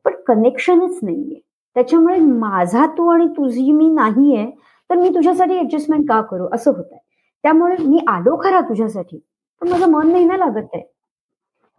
पण 0.04 0.14
कनेक्शनच 0.26 0.99
नाहीये. 1.02 1.40
त्याच्यामुळे 1.76 2.18
माझा 2.18 2.87
तू 2.87 3.09
आणि 3.09 3.26
तुझी 3.28 3.73
मी 3.73 3.88
नाहीये 3.88 4.47
तर 4.90 4.97
मी 4.97 5.09
तुझ्यासाठी 5.09 5.59
ऍडजस्टमेंट 5.59 6.09
का 6.09 6.20
करू? 6.20 6.47
असं 6.52 6.70
होत 6.70 6.85
आहे 6.92 7.00
त्यामुळे 7.44 7.76
मी 7.85 7.99
आलो 8.09 8.37
खरा 8.44 8.61
तुझ्यासाठी. 8.61 9.18
पण 9.62 9.69
माझं 9.69 9.90
मन 9.90 10.11
नाही 10.12 10.25
ना 10.25 10.37
लागत 10.37 10.75
आहे. 10.75 10.83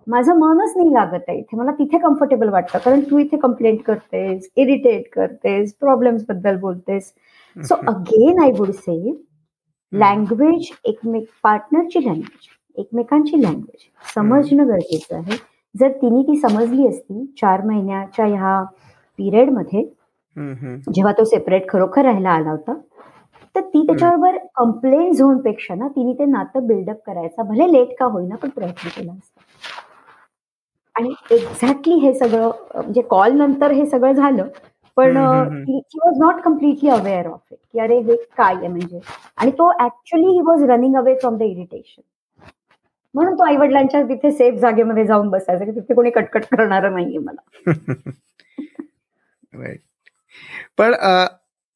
माझं 0.08 0.40
मनच 0.40 0.74
नाही 0.78 0.94
लागत 0.94 1.24
आहे. 1.28 1.38
इथे 1.40 1.58
मला 1.58 1.72
तिथे 1.80 1.98
कम्फर्टेबल 2.00 2.50
वाटतं. 2.50 2.80
कारण 2.86 3.02
तू 3.12 3.18
इथे 3.20 3.38
कंप्लेंट 3.38 3.82
करतेस 3.86 4.50
इरिटेट 4.56 5.10
करतेस 5.14 5.74
प्रॉब्लेम्सबद्दल 5.80 6.58
बोलतेस. 6.60 7.14
So 7.58 7.76
again 7.88 8.42
I 8.44 8.52
would 8.58 8.72
say 8.72 8.98
language 9.94 10.70
एकमेक 10.86 11.26
पार्टनरची 11.44 12.00
लँग्वेज 12.06 12.48
एकमेकांची 12.78 13.42
लँग्वेज 13.42 14.14
समजणं 14.16 14.68
गरजेचं 14.68 15.16
आहे. 15.16 15.38
जर 15.76 15.92
तिने 16.02 16.22
ती 16.28 16.40
समजली 16.40 16.88
असती 16.88 17.26
चार 17.42 17.62
महिन्याच्या 17.66 18.26
ह्या 18.26 18.62
पिरियडमध्ये. 19.20 19.84
जेव्हा 20.36 21.12
तो 21.18 21.24
सेपरेट 21.26 21.68
खरोखर 21.70 22.04
राहायला 22.04 22.30
आला 22.30 22.52
होता 22.52 22.74
तर 23.56 23.62
ती 23.64 23.86
त्याच्याबरोबर 23.88 24.38
कंप्लेंट 24.56 25.14
झोनपेक्षा 25.14 25.76
ना 25.76 25.88
तिने 25.88 26.14
ते 26.14 26.26
नातं 26.26 26.68
बिल्डअप 26.68 27.00
करायचा. 27.06 27.44
भले 27.44 27.72
लेट 27.72 27.96
का 28.00 28.06
होईना 28.06 28.36
पण 28.36 28.50
प्रयत्न 28.50 28.90
केला 28.96 29.12
असता. 29.12 29.42
आणि 30.96 31.14
एक्झॅक्टली 31.32 31.96
हे 31.96 32.14
सगळं 32.14 32.52
म्हणजे 32.76 33.02
कॉल 33.10 33.32
नंतर 33.32 33.72
हे 33.72 33.86
सगळं 33.86 34.12
झालं 34.14 34.48
पण. 34.98 35.18
He 35.68 35.80
was 35.98 36.18
not 36.20 36.42
completely 36.44 36.90
aware 36.90 37.28
of 37.28 37.40
it 37.52 37.58
की 37.74 37.80
अरे 37.80 38.00
हे 38.00 38.16
काय 38.38 38.56
आहे 38.56 38.68
म्हणजे? 38.68 39.00
आणि 39.38 39.52
तो 39.52 39.72
actually 39.84 40.28
he 40.28 40.42
was 40.48 40.64
running 40.70 40.96
away 40.98 41.16
from 41.16 41.38
the 41.38 41.42
irritation 41.42 42.02
म्हणून 43.16 43.34
तो 43.36 43.44
आई 43.44 43.56
वडिलांच्या 43.58 44.02
तिथे 44.10 44.32
सेफ 44.32 44.60
जागेमध्ये 44.60 45.06
जाऊन 45.06 45.30
बसायचा 45.30 45.66
की 45.66 45.72
तिथे 45.72 45.94
कोणी 45.94 46.10
कटकट 46.10 46.46
करणार 46.52 46.90
नाहीये 46.90 47.18
मला. 47.18 47.42
पण 50.78 50.94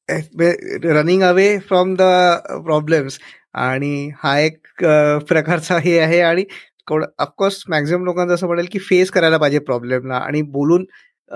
running 0.10 1.22
away 1.24 1.58
from 1.60 1.94
the 1.94 2.02
problems 2.66 3.20
आणि 3.54 4.12
हा 4.24 4.40
एक 4.40 4.68
प्रकारचा 5.24 5.78
हे 5.78 6.00
आहे 6.00 6.20
आणि 6.22 6.44
ऑफकोर्स 7.20 7.64
मॅक्झिमम 7.68 8.04
लोकांचं 8.06 8.34
असं 8.34 8.48
म्हणेल 8.48 8.68
की 8.72 8.80
फेस 8.80 9.12
करायला 9.12 9.38
पाहिजे 9.38 9.60
प्रॉब्लेमला 9.60 10.16
आणि 10.16 10.42
बोलून 10.42 10.86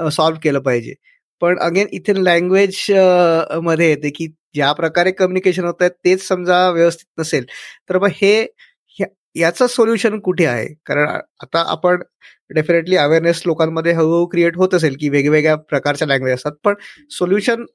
सॉल्व्ह 0.09 0.39
केलं 0.43 0.59
पाहिजे. 0.59 0.93
पण 1.41 1.59
अगेन 1.59 1.87
इथे 1.91 2.23
लँग्वेजमध्ये 2.25 3.89
येते 3.89 4.09
की 4.09 4.27
ज्या 4.53 4.71
प्रकारे 4.73 5.11
कम्युनिकेशन 5.11 5.65
होत 5.65 5.73
आहे 5.81 5.89
तेच 5.89 6.27
समजा 6.27 6.69
व्यवस्थित 6.69 7.19
नसेल. 7.19 7.45
तर 7.89 7.99
मग 7.99 8.09
हे 8.13 8.41
ह्या- 8.87 9.41
याचं 9.41 9.67
सोल्युशन 9.67 10.19
कुठे 10.19 10.45
आहे? 10.45 10.67
कारण 10.85 11.09
आता 11.09 11.63
आपण 11.71 12.01
डेफिनेटली 12.49 12.95
अवेअरनेस 12.97 13.41
लोकांमध्ये 13.45 13.91
हळूहळू 13.93 14.25
क्रिएट 14.25 14.57
होत 14.57 14.73
असेल 14.73 14.95
की 14.99 15.09
वेगवेगळ्या 15.09 15.55
प्रकारच्या 15.55 16.07
लँग्वेज 16.07 16.33
असतात. 16.33 16.51
पण 16.63 16.73
solution 17.11 17.65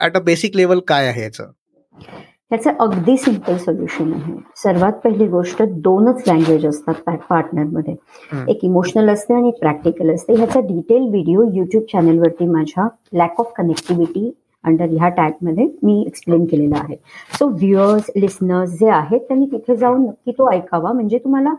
at 0.00 0.16
a 0.16 0.20
basic 0.24 0.56
level 0.56 0.80
काय 0.88 1.06
आहे 1.06 1.22
याचं? 1.22 1.50
ह्याचं 2.50 2.70
अगदी 2.80 3.16
सिंपल 3.16 3.56
सोल्युशन 3.56 4.12
आहे. 4.12 4.32
सर्वात 4.62 4.92
पहिली 5.04 5.26
गोष्ट 5.26 5.62
दोनच 5.62 6.22
लँग्वेज 6.28 6.66
असतात 6.66 6.94
पार्टनरमध्ये. 7.28 7.94
एक 8.48 8.64
इमोशनल 8.64 9.08
असते 9.10 9.34
आणि 9.34 9.48
एक 9.48 9.60
प्रॅक्टिकल 9.60 10.14
असते. 10.14 10.34
ह्याचा 10.36 10.60
डिटेल 10.60 11.08
व्हिडिओ 11.10 11.44
युट्यूब 11.54 11.84
चॅनलवरती 11.92 12.46
माझ्या 12.46 12.86
लॅक 13.18 13.40
ऑफ 13.40 13.52
कनेक्टिव्हिटी 13.56 14.30
अंडर 14.64 14.88
ह्या 14.90 15.08
टॅगमध्ये 15.08 15.66
मी 15.82 16.02
एक्सप्लेन 16.06 16.44
केलेला 16.46 16.78
आहे. 16.78 16.96
सो 17.38 17.48
व्ह्युअर्स 17.48 18.10
लिसनर्स 18.16 18.78
जे 18.80 18.90
आहेत 18.90 19.20
त्यांनी 19.20 19.46
तिथे 19.52 19.76
जाऊन 19.76 20.02
नक्की 20.02 20.32
तो 20.32 20.50
ऐकावा. 20.52 20.92
म्हणजे 20.92 21.18
तुम्हाला 21.18 21.54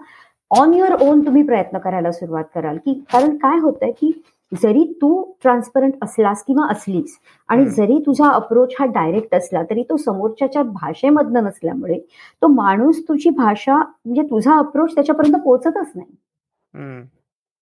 ऑन 0.59 0.73
युअर 0.73 0.93
ओन 1.01 1.25
तुम्ही 1.25 1.43
प्रयत्न 1.43 1.77
करायला 1.77 2.11
सुरुवात 2.11 2.43
कराल 2.55 2.77
की 2.77 2.93
कारण 3.11 3.35
काय 3.37 3.59
होतंय 3.59 3.91
की 3.91 4.11
जरी 4.51 4.83
तू 5.01 5.21
ट्रान्सपरंट 5.41 5.93
असलास 6.03 6.43
किंवा 6.43 6.65
असलीस 6.71 7.17
आणि. 7.49 7.65
जरी 7.67 7.97
तुझा 8.05 8.29
अप्रोच 8.29 8.73
हा 8.79 8.85
डायरेक्ट 8.85 9.35
असला 9.35 9.63
तरी 9.69 9.83
तो 9.83 9.97
समोरच्याच्या 9.97 10.63
भाषेमधनं 10.63 11.43
नसल्यामुळे 11.43 11.99
तो 12.41 12.47
माणूस 12.47 13.01
तुझी 13.07 13.29
भाषा 13.29 13.77
म्हणजे 13.77 14.21
तुझा 14.21 14.57
अप्रोच 14.57 14.93
त्याच्यापर्यंत 14.95 15.35
पोहोचतच 15.43 15.91
नाही. 15.95 16.11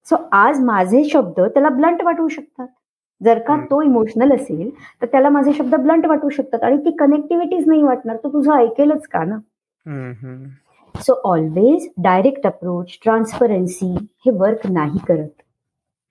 सो 0.05 0.15
आज 0.31 0.59
माझे 0.63 1.03
शब्द 1.03 1.39
त्याला 1.39 1.69
ब्लंट 1.69 2.01
वाटू 2.03 2.27
शकतात 2.27 2.67
जर 3.21 3.39
का. 3.39 3.55
तो 3.71 3.81
इमोशनल 3.81 4.31
असेल 4.35 4.69
तर 5.01 5.05
त्याला 5.05 5.29
माझे 5.29 5.53
शब्द 5.53 5.75
ब्लंट 5.75 6.05
वाटू 6.05 6.29
शकतात 6.29 6.63
आणि 6.63 6.77
ती 6.77 6.95
कनेक्टिव्हिटीज 6.99 7.67
नाही 7.67 7.81
वाटणार 7.83 8.17
तो 8.23 8.33
तुझं 8.33 8.53
ऐकेलच 8.53 9.07
का 9.07 9.23
ना. 9.23 9.37
So 11.01 11.21
always 11.23 11.87
direct 11.97 12.47
approach 12.47 12.85
transparency 13.03 13.95
हे 14.01 14.31
वर्क 14.31 14.67
नाही 14.69 14.99
करत. 15.07 15.41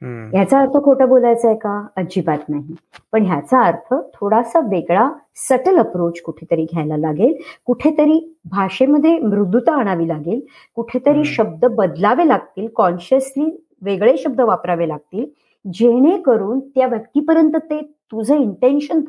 ह्याचा 0.03 0.61
अर्थ 0.61 0.85
खोटं 0.85 1.09
बोलायचं 1.09 1.49
आहे 1.49 1.57
का? 1.57 1.87
अजिबात 1.97 2.39
नाही. 2.49 2.75
पण 3.13 3.27
ह्याचा 3.27 3.63
अर्थ 3.63 3.95
थोडासा 4.15 4.61
वेगळा 4.61 5.11
सटल 5.35 5.79
अप्रोच 5.79 6.21
कुठेतरी 6.21 6.65
घ्यायला 6.65 6.97
लागेल. 6.97 7.35
कुठेतरी 7.65 8.37
भाषेमध्ये 8.45 9.19
मृदुता 9.19 9.75
आणावी 9.75 10.09
लागेल. 10.09 10.41
कुठेतरी. 10.75 11.25
शब्द 11.25 11.65
बदलावे 11.65 12.29
लागतील. 12.29 12.69
कॉन्शियसली 12.69 13.67
वेगळे 13.83 14.17
शब्द 14.17 14.41
वापरावे 14.41 14.89
लागतील. 14.89 15.27
जेणेकरून 15.73 16.61
त्या 16.61 16.87
व्यक्तीपर्यंत 16.87 17.57
ते 17.57 17.81
तुझं 17.81 18.37
इंटेन्शन 18.37 19.01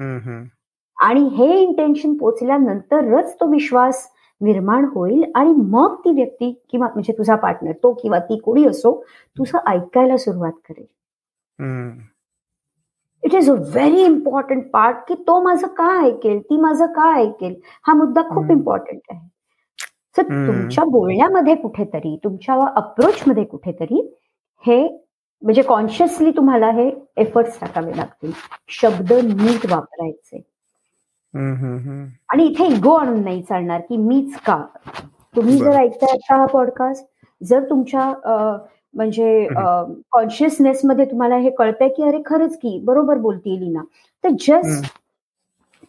हम्म. 0.00 0.44
आणि 1.00 1.20
हे 1.20 1.60
इंटेन्शन 1.60 2.14
पोचल्यानंतरच 2.14 3.34
तो 3.34 3.46
विश्वास 3.50 4.08
निर्माण 4.40 4.84
होईल 4.94 5.22
आणि 5.34 5.52
मग 5.70 5.94
ती 6.04 6.10
व्यक्ती 6.10 6.50
किंवा 6.70 6.86
म्हणजे 6.86 7.12
तुझा 7.12 7.36
पार्टनर 7.36 7.72
तो 7.72 7.92
किंवा 7.92 8.18
ती 8.18 8.38
कोणी 8.38 8.64
असो 8.66 8.92
तुझं 9.36 9.58
ऐकायला 9.66 10.16
सुरुवात 10.16 10.52
करेल. 10.68 10.86
It 13.22 13.34
is 13.34 13.50
a 13.50 13.54
very 13.54 14.04
important 14.04 14.70
part 14.72 14.96
की 15.08 15.14
तो 15.26 15.40
माझं 15.42 15.66
का 15.76 15.88
ऐकेल 16.04 16.38
ती 16.40 16.56
माझं 16.60 16.86
का 16.92 17.14
ऐकेल 17.16 17.54
हा 17.86 17.94
मुद्दा 17.94 18.22
खूप. 18.28 18.50
इम्पॉर्टंट 18.50 19.00
आहे 19.10 19.28
हम्म. 20.18 20.46
तुमच्या 20.46 20.84
बोलण्यामध्ये 20.84 21.54
कुठेतरी 21.54 22.16
तुमच्या 22.24 22.54
अप्रोचमध्ये 22.76 23.44
कुठेतरी 23.44 24.00
हे 24.64 24.82
म्हणजे 25.42 25.62
कॉन्शियसली 25.62 26.30
तुम्हाला 26.30 26.70
हे 26.70 26.90
एफर्ट्स 27.16 27.60
टाकावे 27.60 27.96
लागतील 27.96 28.32
शब्द 28.70 29.12
नीट 29.12 29.66
वापरायचे. 29.70 30.42
आणि 31.34 32.44
इथे 32.44 32.66
इगो 32.66 32.94
आणून 32.94 33.22
नाही 33.24 33.42
चालणार 33.42 33.80
की 33.80 33.96
मीच 33.96 34.36
का? 34.46 34.56
तुम्ही 35.36 35.56
जर. 35.58 35.70
ऐकताय 35.72 36.12
आता 36.12 36.36
हा 36.36 36.46
पॉडकास्ट 36.52 37.04
जर 37.40 37.68
तुमच्या 37.70 38.12
म्हणजे 38.94 39.46
कॉन्शियसनेस 40.12 40.80
मध्ये 40.84 41.04
तुम्हाला 41.04 41.36
हे 41.36 41.50
कळतंय 41.58 41.88
की 41.88 42.02
अरे 42.02 42.22
खरंच 42.26 42.56
की 42.56 42.78
बरोबर 42.84 43.18
बोलते 43.18 43.58
लीना. 43.60 43.82
तर. 44.24 44.28
Just 44.40 44.92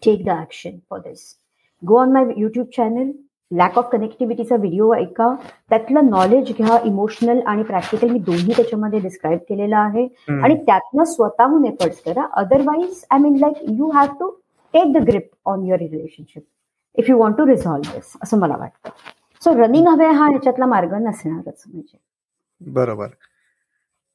take 0.04 0.24
the 0.26 0.30
action 0.32 0.78
for 0.90 1.00
this 1.00 1.34
go 1.84 1.98
on 2.00 2.12
my 2.14 2.26
YouTube 2.38 2.68
channel 2.78 3.12
lack 3.52 3.78
of 3.78 3.90
कनेक्टिव्हिटीचा 3.92 4.56
video 4.56 4.94
ऐका. 4.94 5.34
त्यातलं 5.70 6.10
नॉलेज 6.10 6.52
घ्या 6.58 6.78
इमोशनल 6.86 7.40
आणि 7.46 7.64
प्रॅक्टिकल 7.64 8.10
मी 8.10 8.20
दोन्ही 8.20 8.54
त्याच्यामध्ये 8.58 9.00
डिस्क्राईब 9.00 9.40
केलेलं 9.50 9.78
आहे. 9.78 10.08
आणि 10.44 10.56
त्यातनं 10.58 11.04
स्वतःहून 11.04 11.66
एफर्ट्स 11.66 12.02
करा. 12.06 12.26
Otherwise 12.34 13.04
I 13.10 13.20
mean 13.20 13.36
like 13.40 13.64
you 13.70 13.90
have 13.92 14.14
to 14.20 14.30
take 14.74 14.94
the 14.94 15.04
grip 15.08 15.30
on 15.46 15.66
your 15.66 15.80
relationship 15.80 16.44
if 16.98 17.10
you 17.10 17.18
want 17.18 17.38
to 17.38 17.46
resolve 17.48 17.94
this 17.94 18.14
असं 18.24 18.40
मला 18.40 18.56
वाटतं. 18.58 18.90
सो 19.42 19.54
रनिंग 19.58 19.88
हवे 19.88 20.06
हा 20.06 20.28
ह्याच्यातला 20.30 20.66
मार्ग 20.66 20.94
नसणारच 21.02 21.64
म्हणजे. 21.68 21.98
बरोबर. 22.62 23.08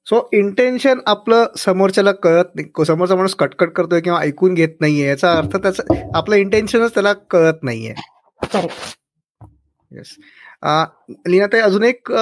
सो 0.07 0.29
इंटेन्शन 0.33 0.99
आपलं 1.07 1.47
समोरच्याला 1.59 2.13
कळत 2.13 2.55
नाही. 2.55 2.85
समोरचा 2.87 3.17
माणूस 3.17 3.35
कटकट 3.35 3.71
करतोय 3.73 4.01
किंवा 4.01 4.21
ऐकून 4.21 4.55
घेत 4.55 4.81
नाहीये 4.81 5.09
याचा 5.09 5.33
अर्थ 5.33 5.57
त्याचं 5.57 5.83
आपलं 6.15 6.37
इंटेन्शनच 6.37 6.95
त्याला 6.95 7.13
कळत 7.13 7.63
नाहीये. 7.63 7.95
येस 9.93 10.17
लीनाताई 11.29 11.61
अजून 11.61 11.85
एक 11.85 12.13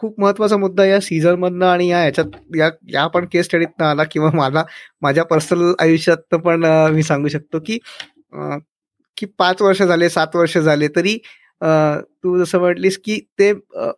खूप 0.00 0.20
महत्त्वाचा 0.20 0.56
मुद्दा 0.56 0.84
या 0.84 1.00
सीझन 1.00 1.34
मधनं 1.34 1.66
आणि 1.66 1.88
या 1.88 2.00
ह्याच्यात 2.00 2.56
या 2.56 2.68
या 2.92 3.06
पण 3.06 3.26
केस 3.32 3.44
स्टडीतनं 3.44 3.86
आला 3.86 4.04
किंवा 4.04 4.30
मला 4.34 4.64
माझ्या 5.02 5.24
पर्सनल 5.24 5.72
आयुष्यात 5.80 6.34
पण 6.36 6.64
मी 6.94 7.02
सांगू 7.02 7.28
शकतो 7.28 7.60
की 7.66 7.78
की 9.16 9.26
पाच 9.38 9.62
वर्ष 9.62 9.82
झाले 9.82 10.08
सात 10.10 10.36
वर्ष 10.36 10.58
झाले 10.58 10.88
तरी 10.96 11.16
तू 12.24 12.36
जसं 12.38 12.58
म्हटलीस 12.58 12.98
की 13.04 13.18
ते 13.38 13.52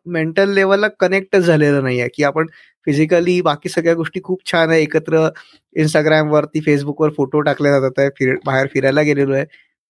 मेंटल 0.07 0.51
लेवलला 0.55 0.89
कनेक्ट 1.01 1.37
झालेलं 1.37 1.83
नाही 1.83 2.01
आहे 2.01 2.09
की 2.15 2.25
आपण 2.25 2.47
फिजिकली 2.87 3.41
बाकी 3.41 3.69
सगळ्या 3.69 3.95
गोष्टी 3.95 4.21
खूप 4.25 4.41
छान 4.53 4.71
आहे. 4.71 4.83
एकत्र 4.83 5.29
इंस्टाग्रामवरती 5.77 6.61
फेसबुकवर 6.61 7.11
फोटो 7.17 7.41
टाकले 7.41 7.71
जातात 7.71 7.99
आहे 7.99 8.09
फिर 8.19 8.35
बाहेर 8.47 8.67
फिरायला 8.75 9.03
गेलेलो 9.03 9.35
आहे. 9.35 9.45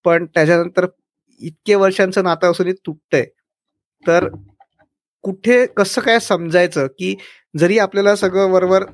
पण 0.05 0.27
त्याच्यानंतर 0.35 0.87
इतके 1.41 1.75
वर्षांचं 1.75 2.25
नातं 2.25 2.51
असून 2.51 2.71
तुटतंय. 2.87 3.25
तर 4.05 4.29
कुठे 5.25 5.65
कसं 5.77 6.01
काय 6.01 6.19
समजायचं 6.21 6.87
की 6.99 7.15
जरी 7.59 7.79
आपल्याला 7.79 8.15
सगळं 8.17 8.51
वरवर 8.51 8.85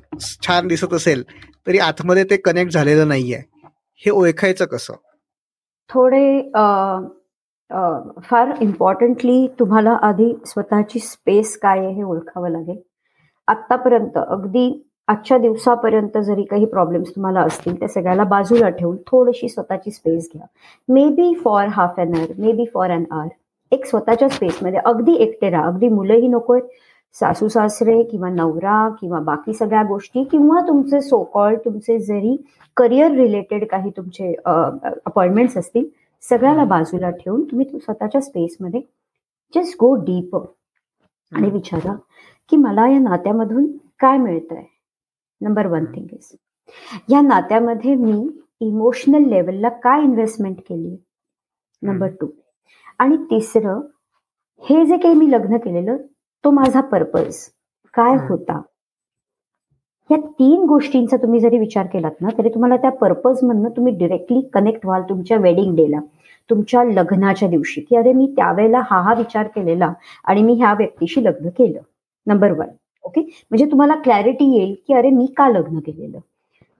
छान 0.43 0.67
दिसत 0.67 0.93
असेल 0.93 1.23
तरी 1.67 1.77
आतमध्ये 1.79 2.23
ते 2.23 2.37
कनेक्ट 2.37 2.73
झालेलं 2.73 3.07
नाहीये. 3.07 3.37
हे 4.01 4.11
ओळखायचं 4.11 4.65
कसं? 4.65 4.93
थोडे 5.89 6.41
फार 8.23 8.51
इम्पॉर्टंटली 8.61 9.47
तुम्हाला 9.59 9.91
आधी 10.01 10.33
स्वतःची 10.45 10.99
स्पेस 10.99 11.57
काय 11.59 11.79
आहे 11.79 11.93
हे 11.93 12.03
ओळखावं 12.03 12.49
लागेल. 12.49 12.77
आत्तापर्यंत 13.47 14.17
अगदी 14.17 14.71
आजच्या 15.07 15.37
दिवसापर्यंत 15.37 16.17
जरी 16.17 16.43
काही 16.43 16.65
प्रॉब्लेम्स 16.65 17.09
तुम्हाला 17.09 17.41
असतील 17.41 17.79
त्या 17.79 17.87
सगळ्याला 17.87 18.23
बाजूला 18.23 18.69
ठेवून 18.69 18.97
थोडीशी 19.07 19.49
स्वतःची 19.49 19.91
स्पेस 19.91 20.29
घ्या. 20.33 20.45
Maybe 21.09 21.33
for 21.43 21.67
half 21.67 21.99
an 21.99 22.15
hour 22.15 22.33
maybe 22.51 22.65
for 22.73 22.91
an 22.91 23.03
hour 23.11 23.27
एक 23.71 23.85
स्वतःच्या 23.85 24.29
स्पेसमध्ये 24.29 24.79
अगदी 24.85 25.13
एकटे 25.13 25.49
राहा 25.49 25.67
अगदी 25.67 25.87
मुलंही 25.87 26.27
नकोय. 26.27 26.59
सासू 27.15 27.47
सासरे 27.47 28.01
किंवा 28.03 28.29
नवरा 28.29 28.87
किंवा 29.01 29.19
बाकी 29.19 29.53
सगळ्या 29.53 29.83
गोष्टी 29.83 30.23
किंवा 30.23 30.59
तुमचे 30.67 30.99
सोकॉल 31.01 31.55
तुमचे 31.55 31.97
जरी 31.99 32.35
करिअर 32.77 33.11
रिलेटेड 33.11 33.65
काही 33.67 33.89
तुमचे 33.97 34.33
अपॉइंटमेंट्स 34.45 35.57
असतील 35.57 35.85
सगळ्याला 36.23 36.63
बाजूला 36.63 37.09
ठेवून 37.09 37.43
तुम्ही 37.43 37.65
स्वतःच्या 37.79 38.21
स्पेसमध्ये 38.21 38.81
जस्ट 39.53 39.75
गो 39.79 39.93
डीप 39.95 40.35
आणि 40.35 41.49
विचारा 41.49 41.95
की 42.49 42.57
मला 42.57 42.87
या 42.87 42.99
नात्यामधून 42.99 43.65
काय 43.99 44.17
मिळत 44.17 44.51
आहे 44.51 44.65
नंबर 45.41 45.67
वन 45.67 45.85
थिंग 45.85 46.07
इज 46.11 46.31
या 47.09 47.21
नात्यामध्ये 47.21 47.95
मी 47.95 48.27
इमोशनल 48.61 49.29
लेवलला 49.29 49.69
काय 49.69 50.03
इन्व्हेस्टमेंट 50.03 50.59
केली 50.59 50.95
नंबर 51.81 52.07
टू 52.21 52.27
आणि 52.99 53.17
तिसरं 53.31 53.79
हे 54.63 54.85
जे 54.85 54.97
काही 54.97 55.15
मी 55.15 55.29
लग्न 55.31 55.57
केलेलं 55.57 55.97
तो 56.43 56.51
माझा 56.51 56.81
पर्पज 56.81 57.37
काय 57.93 58.15
होता? 58.29 58.61
या 60.09 60.17
तीन 60.17 60.65
गोष्टींचा 60.67 61.17
तुम्ही 61.17 61.39
जरी 61.39 61.57
विचार 61.59 61.87
केलात 61.87 62.21
ना 62.21 62.29
तरी 62.37 62.49
तुम्हाला 62.49 62.77
त्या 62.77 62.91
पर्पज 62.91 63.43
मधनं 63.43 63.69
तुम्ही 63.69 63.93
डिरेक्टली 63.97 64.41
कनेक्ट 64.53 64.85
व्हाल 64.85 65.01
तुमच्या 65.09 65.37
वेडिंग 65.37 65.75
डेला 65.75 65.99
तुमच्या 66.49 66.83
लग्नाच्या 66.83 67.49
दिवशी. 67.49 67.81
की 67.81 67.95
अरे 67.95 68.13
मी 68.13 68.27
त्यावेळेला 68.37 68.81
हा 68.91 69.01
हा 69.01 69.13
विचार 69.13 69.47
केलेला 69.55 69.91
आणि 70.25 70.41
मी 70.43 70.53
ह्या 70.53 70.73
व्यक्तीशी 70.73 71.23
लग्न 71.23 71.49
केलं. 71.49 71.79
नंबर 72.27 72.51
वन 72.51 72.69
ओके 73.05 73.21
म्हणजे 73.21 73.65
तुम्हाला 73.65 73.95
क्लॅरिटी 74.03 74.45
येईल 74.57 74.75
की 74.87 74.93
अरे 74.93 75.09
मी 75.09 75.25
का 75.37 75.49
लग्न 75.49 75.79
केलेलं? 75.79 76.19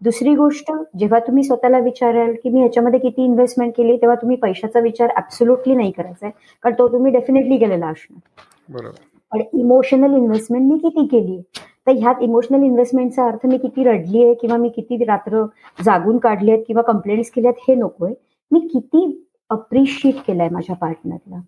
दुसरी 0.02 0.34
गोष्ट 0.36 0.72
जेव्हा 1.00 1.20
तुम्ही 1.20 1.44
स्वतःला 1.44 1.80
विचाराल 1.80 2.34
की 2.44 2.50
मी 2.50 2.60
ह्याच्यामध्ये 2.60 3.00
किती 3.00 3.24
इन्व्हेस्टमेंट 3.24 3.74
केली 3.78 3.96
तेव्हा 3.98 4.16
तुम्ही 4.16 4.38
पैशाचा 4.38 4.80
विचार 4.80 5.10
ऍब्सोल्युटली 5.18 5.76
नाही 5.76 5.92
करायचा 5.92 6.26
आहे. 6.26 6.32
कारण 6.64 6.76
तो 6.80 6.88
तुम्ही 6.92 7.12
डेफिनेटली 7.12 7.58
केलेला 7.58 7.88
असणार. 7.88 8.92
पण 9.32 9.42
इमोशनल 9.60 10.16
इन्व्हेस्टमेंट 10.18 10.72
मी 10.72 10.78
किती 10.80 11.06
केली 11.08 11.42
तर 11.88 11.92
ह्यात 11.92 12.22
इमोशनल 12.22 12.64
इन्व्हेस्टमेंटचा 12.64 13.26
अर्थ 13.26 13.46
मी 13.48 13.58
किती 13.58 13.84
रडली 13.84 14.24
आहे 14.24 14.34
किंवा 14.34 14.58
मी 14.58 14.70
किती 14.70 15.04
रात्र 15.06 15.44
जागून 15.84 16.18
काढली 16.18 16.52
आहेत 16.52 16.64
किंवा 16.68 16.82
कंप्लेंट्स 16.84 17.32
केल्यात 17.32 17.62
हे 17.68 17.76
नकोय 17.76 18.14
मी 18.52 18.60
किती 18.68 19.06
अप्रिशिएट 19.50 20.16
केलाय 20.28 20.50
माझ्या 20.50 20.76
पार्टनरला 20.76 21.40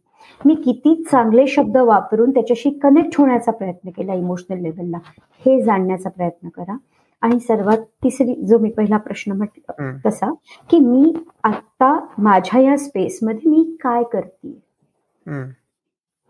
मी 0.42 0.56
किती 0.56 0.94
चांगले 1.04 1.46
शब्द 1.48 1.78
वापरून 1.78 2.32
त्याच्याशी 2.32 2.70
कनेक्ट 2.84 3.16
होण्याचा 3.18 3.52
प्रयत्न 3.52 3.90
केला 3.90 4.14
इमोशनल 4.14 4.62
लेवलला 4.62 4.98
हे 5.46 5.62
जाणण्याचा 5.62 6.10
प्रयत्न 6.10 6.50
करा. 6.50 6.76
आणि 7.22 7.40
सर्वात 7.40 7.78
तिसरी 8.04 8.36
जो 8.48 8.58
मी 8.60 8.70
पहिला 8.70 8.98
प्रश्न 8.98 9.32
म्हटलं 9.32 9.98
तसा 10.06 10.32
की 10.70 10.80
मी 10.80 11.14
आता 11.44 11.94
माझ्या 12.18 12.62
या 12.62 12.78
स्पेसमध्ये 12.78 13.50
मी 13.50 13.64
काय 13.82 14.04
करते 14.14 14.60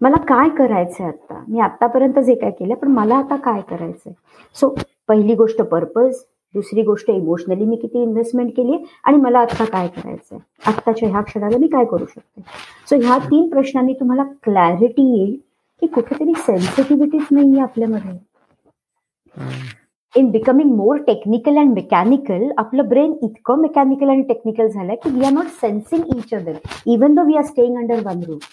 मला 0.02 0.18
काय 0.28 0.50
करायचंय 0.58 1.08
आता 1.08 1.44
मी 1.48 1.60
आतापर्यंत 1.60 2.20
जे 2.20 2.36
काय 2.36 2.52
केलं 2.52 2.76
पण 2.76 2.88
मला 2.88 3.16
आता 3.16 3.36
काय 3.36 3.62
करायचंय? 3.70 4.14
सो 4.56 4.76
पहिली 5.08 5.36
गोष्ट 5.36 5.62
पर्पज 5.62 6.16
दुसरी 6.56 6.82
गोष्ट 6.84 7.10
इमोशनली 7.10 7.66
मी 7.66 7.76
किती 7.76 8.02
इन्व्हेस्टमेंट 8.04 8.50
केली 8.56 8.78
आणि 9.04 9.18
मला 9.18 9.40
आता 9.40 9.66
काय 9.66 9.88
करायचंय? 9.88 10.40
आत्ताच्या 10.68 11.10
ह्या 11.10 11.22
क्षणाला 11.22 11.58
मी 11.58 11.68
काय 11.68 11.86
करू 11.86 12.06
शकते? 12.06 12.42
सो 12.90 12.96
ह्या 13.04 13.18
तीन 13.26 13.50
प्रश्नांनी 13.50 13.94
तुम्हाला 13.94 14.24
क्लॅरिटी 14.44 15.04
येईल 15.12 15.36
की 15.82 15.88
कुठेतरी 15.94 16.34
सेन्सिटिव्हिटीच 16.38 17.28
नाहीये 17.32 17.62
आपल्यामध्ये. 17.62 18.18
In 20.16 20.30
becoming 20.32 20.72
more 20.78 20.98
technical 21.02 21.58
and 21.58 21.74
mechanical 21.74 22.50
आपलं 22.58 22.88
ब्रेन 22.88 23.14
इतकं 23.24 23.62
मेकॅनिकल 23.62 24.10
आणि 24.10 24.22
टेक्निकल 24.24 24.68
झालंय 24.68 24.96
की 24.96 25.10
we 25.10 25.26
are 25.26 25.32
not 25.32 25.48
sensing 25.62 26.18
each 26.18 26.34
other 26.34 26.58
even 26.86 27.16
though 27.16 27.24
we 27.26 27.36
are 27.38 27.44
staying 27.44 27.78
under 27.78 28.02
one 28.06 28.24
roof 28.24 28.48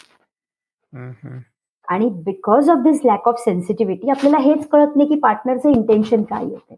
आणि 1.88 2.09
because 2.25 2.71
of 2.71 2.79
this 2.79 3.01
lack 3.05 3.29
of 3.29 3.40
sensitivity 3.44 4.11
आपल्याला 4.11 4.38
हेच 4.38 4.66
कळत 4.68 4.97
नाही 4.97 5.09
की 5.09 5.18
पार्टनरचं 5.21 5.68
इंटेन्शन 5.68 6.23
काय 6.23 6.44
येते 6.44 6.77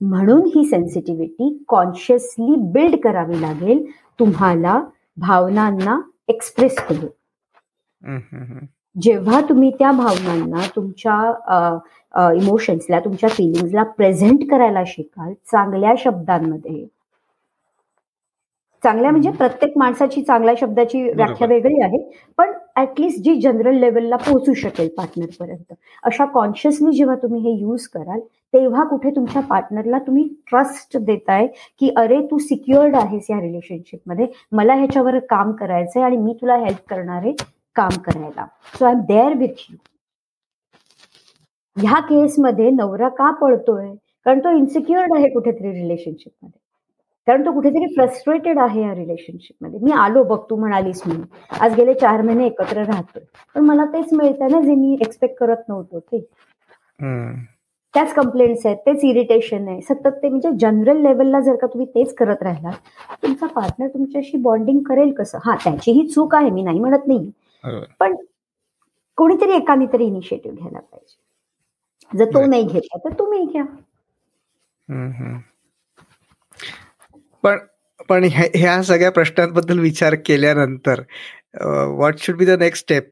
म्हणून 0.00 0.46
ही 0.54 0.64
सेन्सिटिव्हिटी 0.64 1.56
कॉन्शियसली 1.68 2.54
बिल्ड 2.72 2.96
करावी 3.02 3.40
लागेल 3.40 3.84
तुम्हाला 4.20 4.80
भावनांना 5.16 5.98
एक्सप्रेस 6.28 6.76
करून. 6.78 7.06
जेव्हा 8.96 9.40
तुम्ही 9.48 9.70
त्या 9.78 9.90
भावनांना 9.92 10.66
तुमच्या 10.76 12.32
इमोशन्सला 12.32 12.98
तुमच्या 13.00 13.28
फिलिंग्सला 13.28 13.82
प्रेझेंट 13.96 14.50
करायला 14.50 14.82
शिकाल 14.86 15.32
चांगल्या 15.52 15.94
शब्दांमध्ये. 15.98 16.84
चांगल्या 18.82 19.10
म्हणजे 19.10 19.30
प्रत्येक 19.30 19.76
माणसाची 19.78 20.22
चांगल्या 20.22 20.54
शब्दाची 20.60 21.02
व्याख्या 21.10 21.46
वेगळी 21.48 21.80
आहे 21.82 21.98
पण 22.38 22.52
ऍटलिस्ट 22.76 23.22
जी 23.24 23.34
जनरल 23.40 23.78
लेवलला 23.80 24.16
पोहोचू 24.16 24.54
शकेल 24.54 24.88
पार्टनरपर्यंत 24.96 25.72
अशा 26.04 26.24
कॉन्शियसली 26.34 26.92
जेव्हा 26.96 27.16
तुम्ही 27.22 27.40
हे 27.42 27.58
यूज 27.60 27.86
कराल 27.88 28.20
तेव्हा 28.54 28.84
कुठे 28.84 29.10
तुमच्या 29.10 29.42
पार्टनरला 29.42 29.98
तुम्ही 29.98 30.24
ट्रस्ट 30.50 30.96
देताय 30.98 31.46
की 31.80 31.90
अरे 31.96 32.20
तू 32.30 32.38
सिक्युअर्ड 32.38 32.96
आहेस 32.96 33.26
या 33.30 33.40
रिलेशनशिपमध्ये 33.40 34.26
मला 34.52 34.74
ह्याच्यावर 34.74 35.18
काम 35.30 35.52
करायचंय 35.52 36.02
आणि 36.02 36.16
मी 36.16 36.32
तुला 36.40 36.56
हेल्प 36.56 36.88
करणार 36.90 37.22
आहे. 37.22 37.32
काम 37.76 37.98
करायला. 38.04 38.46
So 38.78 38.84
I 38.84 38.92
am 38.92 39.00
there 39.08 39.36
with 39.38 39.70
you 39.70 39.76
ह्या 41.76 42.00
केसमध्ये 42.00 42.70
नवरा 42.70 43.08
का 43.18 43.30
पळतोय? 43.40 43.94
कारण 44.26 44.38
तो 44.40 44.50
इन्सिक्युअर्ड 44.56 45.12
आहे 45.16 45.28
कुठेतरी 45.30 45.72
रिलेशनशिपमध्ये 45.72 46.62
कारण 47.28 47.44
तो 47.46 47.52
कुठेतरी 47.52 47.86
फ्रस्ट्रेटेड 47.94 48.58
आहे 48.58 48.82
या 48.82 48.94
रिलेशनशिपमध्ये 48.94 49.78
मी 49.82 49.92
आलो 49.92 50.22
बघ 50.24 50.38
तू 50.50 50.56
म्हणालीस 50.56 51.02
म्हणून. 51.06 51.24
आज 51.60 51.74
गेले 51.76 51.94
चार 52.00 52.22
महिने 52.22 52.46
एकत्र 52.46 52.82
राहतोय. 52.84 53.22
पण 53.54 53.64
मला 53.64 53.84
तेच 53.92 54.12
मिळतंय 54.12 54.48
ना 54.48 54.60
जे 54.60 54.74
मी 54.74 54.96
एक्सपेक्ट 55.00 55.38
करत 55.38 55.68
नव्हतो 55.68 55.98
ते. 56.00 56.20
त्याच 57.94 58.12
कंप्लेंट्स 58.14 58.66
आहेत 58.66 58.76
तेच 58.86 59.04
इरिटेशन 59.04 59.68
आहे. 59.68 59.80
सतत 59.80 60.22
ते 60.22 60.28
म्हणजे 60.28 60.50
जनरल 60.60 61.00
लेवलला 61.02 61.40
जर 61.40 61.56
का 61.56 61.66
तुम्ही 61.66 61.86
तेच 61.94 62.14
करत 62.14 62.42
राहिला 62.42 62.70
तुमचा 63.22 63.46
पार्टनर 63.46 63.88
तुमच्याशी 63.88 64.38
बॉन्डिंग 64.42 64.82
करेल 64.88 65.12
कसं? 65.18 65.38
हा 65.44 65.54
त्याचीही 65.64 66.06
चूक 66.08 66.34
आहे 66.34 66.50
मी 66.50 66.62
नाही 66.62 66.78
म्हणत 66.80 67.06
नाही 67.06 67.30
पण 68.00 68.14
कोणीतरी 69.18 69.52
एकाने 69.52 69.86
तरी 69.92 70.04
इनिशिएटिव्ह 70.06 70.56
घ्यायला 70.56 70.78
पाहिजे. 70.78 71.22
जर 72.10 72.24
तो 72.34 72.44
नाही 72.46 72.62
घेतला 72.64 72.98
तर 73.04 73.18
तुम्ही 73.18 73.44
घ्या. 73.44 73.64
पण 77.44 77.58
पण 78.08 78.24
ह्या 78.32 78.82
सगळ्या 78.82 79.10
प्रश्नांबद्दल 79.12 79.78
विचार 79.78 80.14
केल्यानंतर 80.26 81.00
what 81.88 82.18
should 82.18 82.36
be 82.38 82.44
the 82.44 82.58
next 82.58 82.84
step 82.84 83.10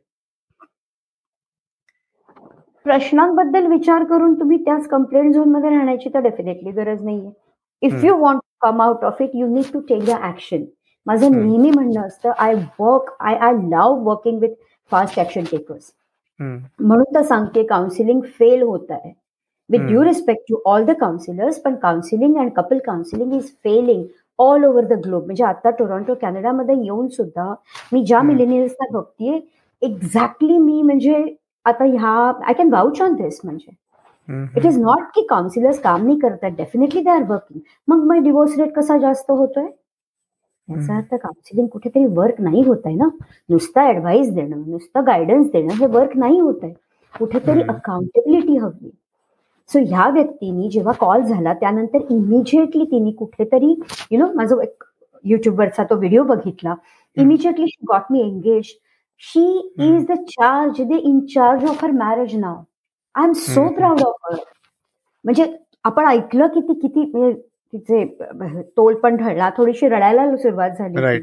प्रश्नांबद्दल 2.87 3.67
विचार 3.67 4.05
करून 4.05 4.35
तुम्ही 4.41 4.57
त्याच 4.65 4.87
कंप्लेंट 4.88 5.35
झोनमध्ये 5.35 5.71
राहण्याची 5.71 6.09
तर 6.15 6.21
डेफिनेटली 6.21 6.71
गरज 6.71 7.03
नाहीये. 7.03 7.31
If 7.83 8.05
you 8.05 8.17
want 8.19 8.41
to 8.41 8.67
come 8.67 8.83
out 8.83 9.05
of 9.05 9.21
it 9.23 9.31
you 9.35 9.47
need 9.55 9.73
to 9.73 9.81
take 9.88 10.05
the 10.07 10.17
action 10.25 10.65
माझं 11.07 11.33
नेहमी 11.33 11.71
म्हणणं 11.71 12.07
असतं 12.07 12.33
I 12.38 12.55
work 12.81 13.11
I 13.21 13.35
I 13.37 13.53
love 13.53 14.03
working 14.05 14.38
with 14.41 14.55
fast 14.93 15.19
action 15.21 15.45
takers 15.51 15.93
म्हणून 16.81 17.15
तर 17.15 17.23
सांगते 17.23 17.62
काउन्सिलिंग 17.67 18.21
फेल 18.38 18.62
होत 18.62 18.91
आहे. 18.91 19.12
With 19.71 19.87
due 19.87 20.05
respect 20.05 20.43
to 20.49 20.61
all 20.71 20.85
the 20.85 20.91
counsellors 21.01 21.59
पण 21.62 21.75
counselling 21.83 22.37
and 22.38 22.53
couple 22.57 22.79
counselling 22.87 23.33
is 23.35 23.51
failing 23.65 24.05
all 24.38 24.65
over 24.65 24.85
the 24.87 24.99
globe 25.05 25.25
म्हणजे 25.27 25.45
आता 25.45 25.71
टोरंटो 25.79 26.15
कॅनडामध्ये 26.21 26.75
येऊन 26.83 27.09
सुद्धा 27.09 27.53
मी 27.93 28.05
ज्या 28.07 28.23
मिलेनियल्सना 28.23 28.87
बघतीये 28.93 29.41
एक्झॅक्टली 29.83 30.59
मी 30.59 30.81
म्हणजे 30.83 31.25
आता 31.67 31.85
ह्या 31.85 32.11
I 32.47 32.53
can 32.53 32.73
vouch 32.73 33.01
on 33.03 33.15
this 33.15 33.41
म्हणजे. 33.45 33.71
इट 34.57 34.67
इज 34.67 34.79
नॉट 34.79 35.03
की 35.15 35.27
काउन्सिलर्स 35.31 35.79
काम 35.83 36.05
नाही 36.07 36.19
करतात 36.21 36.51
डेफिनेटली 36.57 37.01
दे 37.03 37.11
आर 37.11 37.23
वर्किंग 37.29 37.61
मग 37.88 38.05
मग 38.07 38.23
डिवोर्स 38.25 38.59
रेट 38.59 38.73
कसा 38.77 38.97
जास्त 38.99 39.31
होतोय? 39.31 39.67
याचा 40.68 40.96
अर्थ 40.96 41.14
काउन्सिलिंग 41.14 41.66
कुठेतरी 41.68 42.05
वर्क 42.16 42.40
नाही 42.40 42.62
होत 42.66 42.87
आहे 42.87 42.94
ना? 42.96 43.09
नुसतं 43.51 43.88
ऍडवाइस 43.88 44.33
देणं 44.35 44.62
नुसतं 44.70 45.07
गायडन्स 45.07 45.51
देणं 45.53 45.75
हे 45.81 45.87
वर्क 45.96 46.16
नाही 46.16 46.38
होत 46.40 46.61
आहे. 46.62 46.72
कुठेतरी 47.14 47.62
अकाउंटेबिलिटी 47.68 48.57
हवी 48.57 48.90
सो 49.70 49.79
ह्या 49.88 50.09
व्यक्तीनी 50.12 50.68
जेव्हा 50.70 50.92
कॉल 51.01 51.22
झाला 51.22 51.53
त्यानंतर 51.55 51.98
इमिजिएटली 52.11 52.85
तिने 52.90 53.11
कुठेतरी 53.18 53.75
यु 54.11 54.18
नो 54.18 54.27
माझा 54.37 54.62
एक 54.62 54.85
युट्यूबवरचा 55.25 55.85
तो 55.90 55.96
व्हिडिओ 55.96 56.22
बघितला. 56.25 56.75
Immediately 57.16 57.66
she 57.66 57.85
got 57.88 58.12
me 58.12 58.20
engage 58.20 58.72
she 59.22 59.44
is 59.87 60.05
the 60.07 60.12
charge 60.29 60.81
the 60.83 60.98
in 61.03 61.20
charge 61.35 61.64
of 61.70 61.85
her 61.85 61.90
marriage 61.92 62.35
now 62.37 62.62
I 63.14 63.25
am 63.25 63.33
so 63.33 63.68
proud 63.75 64.01
of 64.03 64.14
her 64.27 64.38
म्हणजे 65.25 65.44
आपण 65.85 66.07
ऐकलं 66.07 66.46
की 66.55 66.61
ती 66.61 66.75
किती 66.81 67.11
तिचे 67.72 68.04
तोल 68.76 68.94
पण 69.02 69.16
ढळला 69.16 69.50
थोडीशी 69.56 69.88
रडायला 69.88 70.37
सुरुवात 70.37 70.70
झाली 70.78 71.20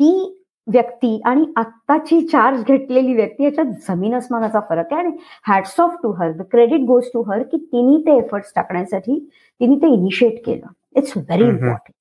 ती 0.00 0.32
व्यक्ती 0.66 1.20
आणि 1.26 1.44
आत्ताची 1.56 2.20
चार्ज 2.28 2.62
घेतलेली 2.64 3.14
व्यक्ती 3.14 3.44
याच्यात 3.44 3.66
जमीन 3.88 4.14
अस्मानाचा 4.14 4.60
फरक 4.68 4.92
आहे. 4.92 5.02
आणि 5.02 5.16
hats 5.48 5.78
off 5.80 5.94
to 6.02 6.10
her 6.20 6.30
the 6.36 6.42
credit 6.50 6.80
goes 6.86 7.04
to 7.12 7.22
her 7.30 7.42
की 7.42 7.56
तिने 7.56 7.98
ते 8.06 8.16
एफर्ट्स 8.18 8.52
टाकण्यासाठी 8.56 9.18
तिने 9.60 9.76
ते 9.82 9.92
इनिशिएट 9.94 10.40
केलं. 10.46 10.66
It's 10.96 11.16
very 11.16 11.44
important 11.44 11.92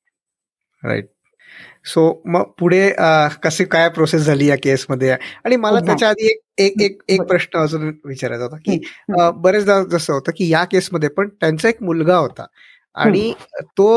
right 0.83 1.07
so 1.85 2.01
मग 2.25 2.43
पुढे 2.59 2.89
कशी 3.43 3.63
काय 3.65 3.89
प्रोसेस 3.89 4.21
झाली 4.21 4.47
या 4.47 4.55
केसमध्ये 4.63 5.11
आणि 5.11 5.55
मला 5.55 5.79
त्याच्या 5.85 6.09
आधी 6.09 6.27
एक 6.27 6.39
एक 6.59 6.81
एक 6.81 7.01
एक 7.09 7.21
प्रश्न 7.27 7.59
अजून 7.59 7.91
विचारायचा 8.05 8.43
होता 8.43 8.57
की 8.65 8.79
बरेचदा 9.41 9.81
जसं 9.91 10.13
होतं 10.13 10.31
की 10.37 10.49
या 10.51 10.63
केसमध्ये 10.71 11.09
पण 11.09 11.29
त्यांचा 11.31 11.69
एक 11.69 11.83
मुलगा 11.83 12.17
होता. 12.17 12.45
आणि 12.95 13.31
तो 13.77 13.87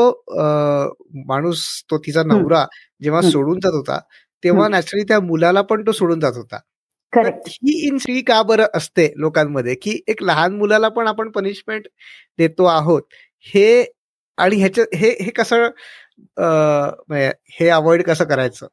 माणूस 1.27 1.63
तो 1.91 1.97
तिचा 1.97 2.23
नवरा 2.23 2.65
जेव्हा 3.01 3.21
सोडून 3.21 3.59
जात 3.59 3.73
होता 3.73 3.99
तेव्हा 4.43 4.67
नॅचरली 4.67 5.03
त्या 5.03 5.19
मुलाला 5.19 5.61
पण 5.61 5.85
तो 5.87 5.91
सोडून 5.91 6.19
जात 6.19 6.33
होता. 6.35 6.57
ही 7.13 7.87
इन 7.87 7.97
स्त्री 7.97 8.21
का 8.21 8.41
बरं 8.43 8.65
असते 8.75 9.11
लोकांमध्ये 9.17 9.75
की 9.75 9.99
एक 10.07 10.23
लहान 10.23 10.55
मुलाला 10.57 10.89
पण 10.89 11.07
आपण 11.07 11.29
पनिशमेंट 11.31 11.87
देतो 12.37 12.65
आहोत 12.65 13.01
हे 13.53 13.85
आणि 14.37 14.55
ह्याच्या 14.55 14.83
हे 14.97 15.09
हे 15.21 15.31
कसं 15.31 15.67
हे 17.51 17.69
अवॉइड 17.69 18.03
कसं 18.03 18.25
करायचं? 18.25 18.67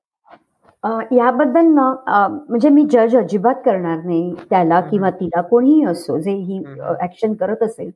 याबद्दल 1.12 1.66
ना 1.74 2.26
म्हणजे 2.28 2.68
मी 2.68 2.84
जज 2.90 3.16
अजिबात 3.16 3.54
करणार 3.64 4.02
नाही 4.04 4.34
त्याला 4.50 4.80
किंवा 4.80 5.10
तिला 5.10 5.40
कोणीही 5.42 5.84
असो 5.84 6.18
जे 6.18 6.32
ही 6.32 6.62
ऍक्शन 7.02 7.32
करत 7.34 7.62
असेल. 7.62 7.90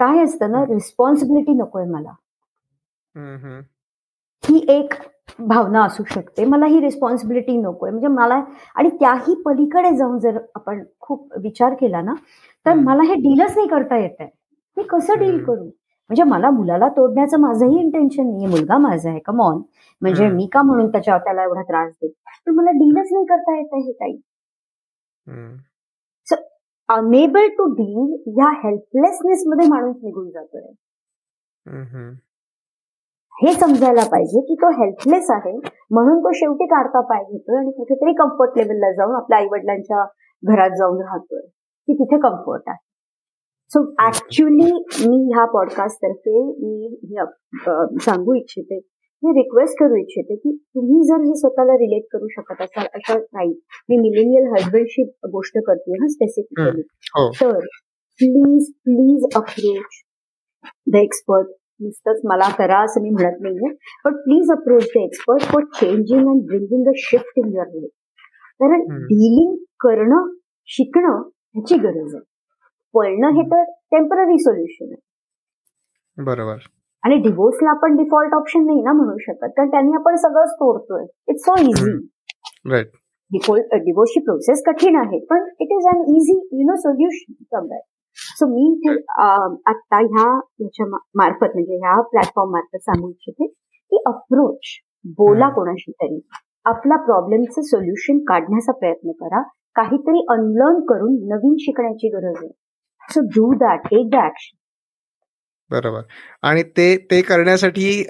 काय 0.00 0.22
असतं 0.24 0.50
ना 0.52 0.64
रिस्पॉन्सिबिलिटी 0.64 1.52
नकोय 1.54 1.84
मला. 1.86 2.12
ही 4.42 4.64
एक 4.68 4.94
भावना 5.38 5.82
असू 5.84 6.04
शकते. 6.10 6.44
मला 6.44 6.66
ही 6.66 6.80
रिस्पॉन्सिबिलिटी 6.80 7.56
नकोय. 7.56 7.90
म्हणजे 7.90 8.08
मला 8.08 8.42
आणि 8.76 8.88
त्याही 9.00 9.34
पलीकडे 9.44 9.96
जाऊन 9.96 10.18
जर 10.18 10.38
आपण 10.54 10.82
खूप 11.00 11.32
विचार 11.42 11.74
केला 11.80 12.00
ना 12.02 12.14
तर 12.66 12.74
मला 12.76 13.02
हे 13.02 13.14
डीलच 13.16 13.56
नाही 13.56 13.68
करता 13.68 13.96
येत 13.98 14.14
आहे. 14.20 14.28
मी 14.76 14.82
कसं 14.90 15.18
डील 15.18 15.44
करू? 15.44 15.64
म्हणजे 15.64 16.22
मला 16.24 16.50
मुलाला 16.50 16.88
तोडण्याचं 16.88 17.40
माझंही 17.40 17.78
इंटेन्शन 17.80 18.26
नाही 18.26 18.46
मुलगा 18.46 18.78
माझा 18.78 19.10
आहे. 19.10 19.18
कमॉन 19.20 19.60
म्हणजे 20.02 20.28
मी 20.28 20.46
का 20.52 20.62
म्हणून 20.62 20.90
त्याच्या 20.92 21.18
त्याला 21.18 21.42
एवढा 21.42 21.62
त्रास 21.62 21.92
देत 21.92 22.10
तर 22.46 22.50
मला 22.52 22.70
डीलच 22.72 23.08
नाही 23.12 23.24
करता 23.26 23.56
येत 23.56 23.74
आहे 23.74 23.92
काही 23.92 24.16
अनेबल 26.90 27.48
टू 27.58 27.64
डील 27.72 28.14
या 28.38 28.48
हेल्पलेसनेस 28.62 29.42
मध्ये 29.46 29.66
माणूस 29.68 29.96
निघून 30.02 30.30
जातोय. 30.30 30.62
हे 33.32 33.52
समजायला 33.52 34.02
पाहिजे 34.12 34.40
की 34.48 34.54
तो 34.62 34.70
हेल्पलेस 34.78 35.30
आहे 35.30 35.52
म्हणून 35.90 36.18
तो 36.20 36.32
शेवटी 36.36 36.66
काढता 36.66 37.00
पाय 37.10 37.22
घेतोय 37.24 37.58
आणि 37.58 37.70
कुठेतरी 37.76 38.12
कम्फर्ट 38.14 38.58
लेवलला 38.58 38.90
जाऊन 38.92 39.14
आपल्या 39.16 39.38
आई 39.38 39.46
वडिलांच्या 39.52 40.04
घरात 40.42 40.76
जाऊन 40.78 41.00
राहतोय 41.02 41.40
की 41.40 41.94
तिथे 41.94 42.18
कम्फर्ट 42.20 42.68
आहे. 42.68 42.78
सो 43.70 43.80
ऍक्च्युली 44.06 44.70
मी 45.08 45.18
ह्या 45.34 45.44
पॉडकास्ट 45.52 46.02
तर्फे 46.02 46.42
मी 46.52 47.98
सांगू 48.04 48.34
इच्छिते 48.34 48.78
मी 49.22 49.32
रिक्वेस्ट 49.36 49.74
करू 49.78 49.96
इच्छिते 49.96 50.36
की 50.36 50.56
तुम्ही 50.74 51.00
जर 51.08 51.22
हे 51.22 51.34
स्वतःला 51.38 51.72
रिलेट 51.76 52.04
करू 52.12 52.28
शकत 52.28 52.62
असाल 52.62 52.86
अशा 52.94 53.14
नाही. 53.18 53.50
मी 53.88 53.96
मिलेनियल 53.96 54.46
हजबंडशी 54.52 55.02
गोष्ट 55.32 55.58
करते 55.66 55.92
हा 55.92 56.08
स्पेसिफिकली 56.08 56.82
तर 57.40 57.58
please 58.20 58.70
please 58.84 59.24
approach 59.36 60.00
the 60.92 60.96
expert 60.96 61.48
नुसतंच 61.80 62.20
मला 62.24 62.48
करा 62.58 62.78
असं 62.84 63.02
मी 63.02 63.10
म्हणत 63.10 63.40
नाहीये 63.40 63.68
but 64.04 64.16
please 64.24 64.50
approach 64.50 64.84
the 64.96 64.98
expert 65.02 65.42
for 65.42 65.64
changing 65.74 66.28
and 66.28 66.42
bringing 66.46 66.84
the 66.84 66.92
shift 66.96 67.38
in 67.38 67.52
your 67.54 67.66
life 67.66 67.90
कारण 68.60 68.82
डिलिंग 69.04 69.54
करणं 69.80 70.28
शिकणं 70.68 71.22
ह्याची 71.54 71.76
गरज 71.76 72.14
आहे. 72.14 72.24
पळणं 72.94 73.36
हे 73.36 73.42
तर 73.42 73.62
टेंपररी 73.92 74.38
सोल्युशन 74.38 74.92
आहे. 74.92 76.24
बरोबर. 76.24 76.56
आणि 77.04 77.16
डिवोर्सला 77.22 77.70
आपण 77.70 77.96
डिफॉल्ट 77.96 78.34
ऑप्शन 78.34 78.64
नाही 78.66 78.82
ना 78.82 78.92
म्हणू 78.92 79.16
शकत. 79.20 79.46
कारण 79.56 79.70
त्यांनी 79.70 79.92
आपण 79.98 80.16
सगळंच 80.24 80.50
तोडतोय 80.60 81.04
इट्स 81.28 81.44
सो 81.44 81.56
इझी 81.60 81.92
डिफॉल्ट 83.30 83.74
डिवोर्सची 83.84 84.20
प्रोसेस 84.24 84.62
कठीण 84.66 84.96
आहे 84.96 85.18
पण 85.30 85.46
it 85.60 85.72
is 85.72 85.86
uneasy 86.16 86.36
you 86.60 86.66
know 86.70 86.76
solution 86.80 87.66
so 88.38 88.46
मी 88.46 88.94
आता 89.70 89.98
ह्या 89.98 90.28
ह्याच्या 90.30 90.86
मार्फत 91.18 91.54
म्हणजे 91.54 91.76
ह्या 91.84 92.00
प्लॅटफॉर्म 92.10 92.50
मार्फत 92.52 92.82
सांगू 92.84 93.08
इच्छिते 93.08 93.46
की 93.46 94.02
अप्रोच 94.06 94.76
बोला 95.18 95.48
कोणाशी 95.48 95.92
तरी. 95.92 96.20
आपला 96.66 96.96
प्रॉब्लेमचं 97.04 97.62
सोल्युशन 97.62 98.18
काढण्याचा 98.28 98.72
प्रयत्न 98.78 99.12
करा. 99.20 99.42
काहीतरी 99.76 100.24
अनलर्न 100.30 100.80
करून 100.88 101.14
नवीन 101.28 101.54
शिकण्याची 101.60 102.08
गरज 102.14 102.36
आहे. 102.36 102.48
So 103.02 103.20
do 103.36 103.52
that 103.58 103.86
take 103.86 104.08
the 104.10 104.24
action 104.24 104.56
बरोबर. 105.70 106.00
आणि 106.42 106.62
ते 106.76 106.96
ते 107.10 107.20
करण्यासाठी 107.22 108.02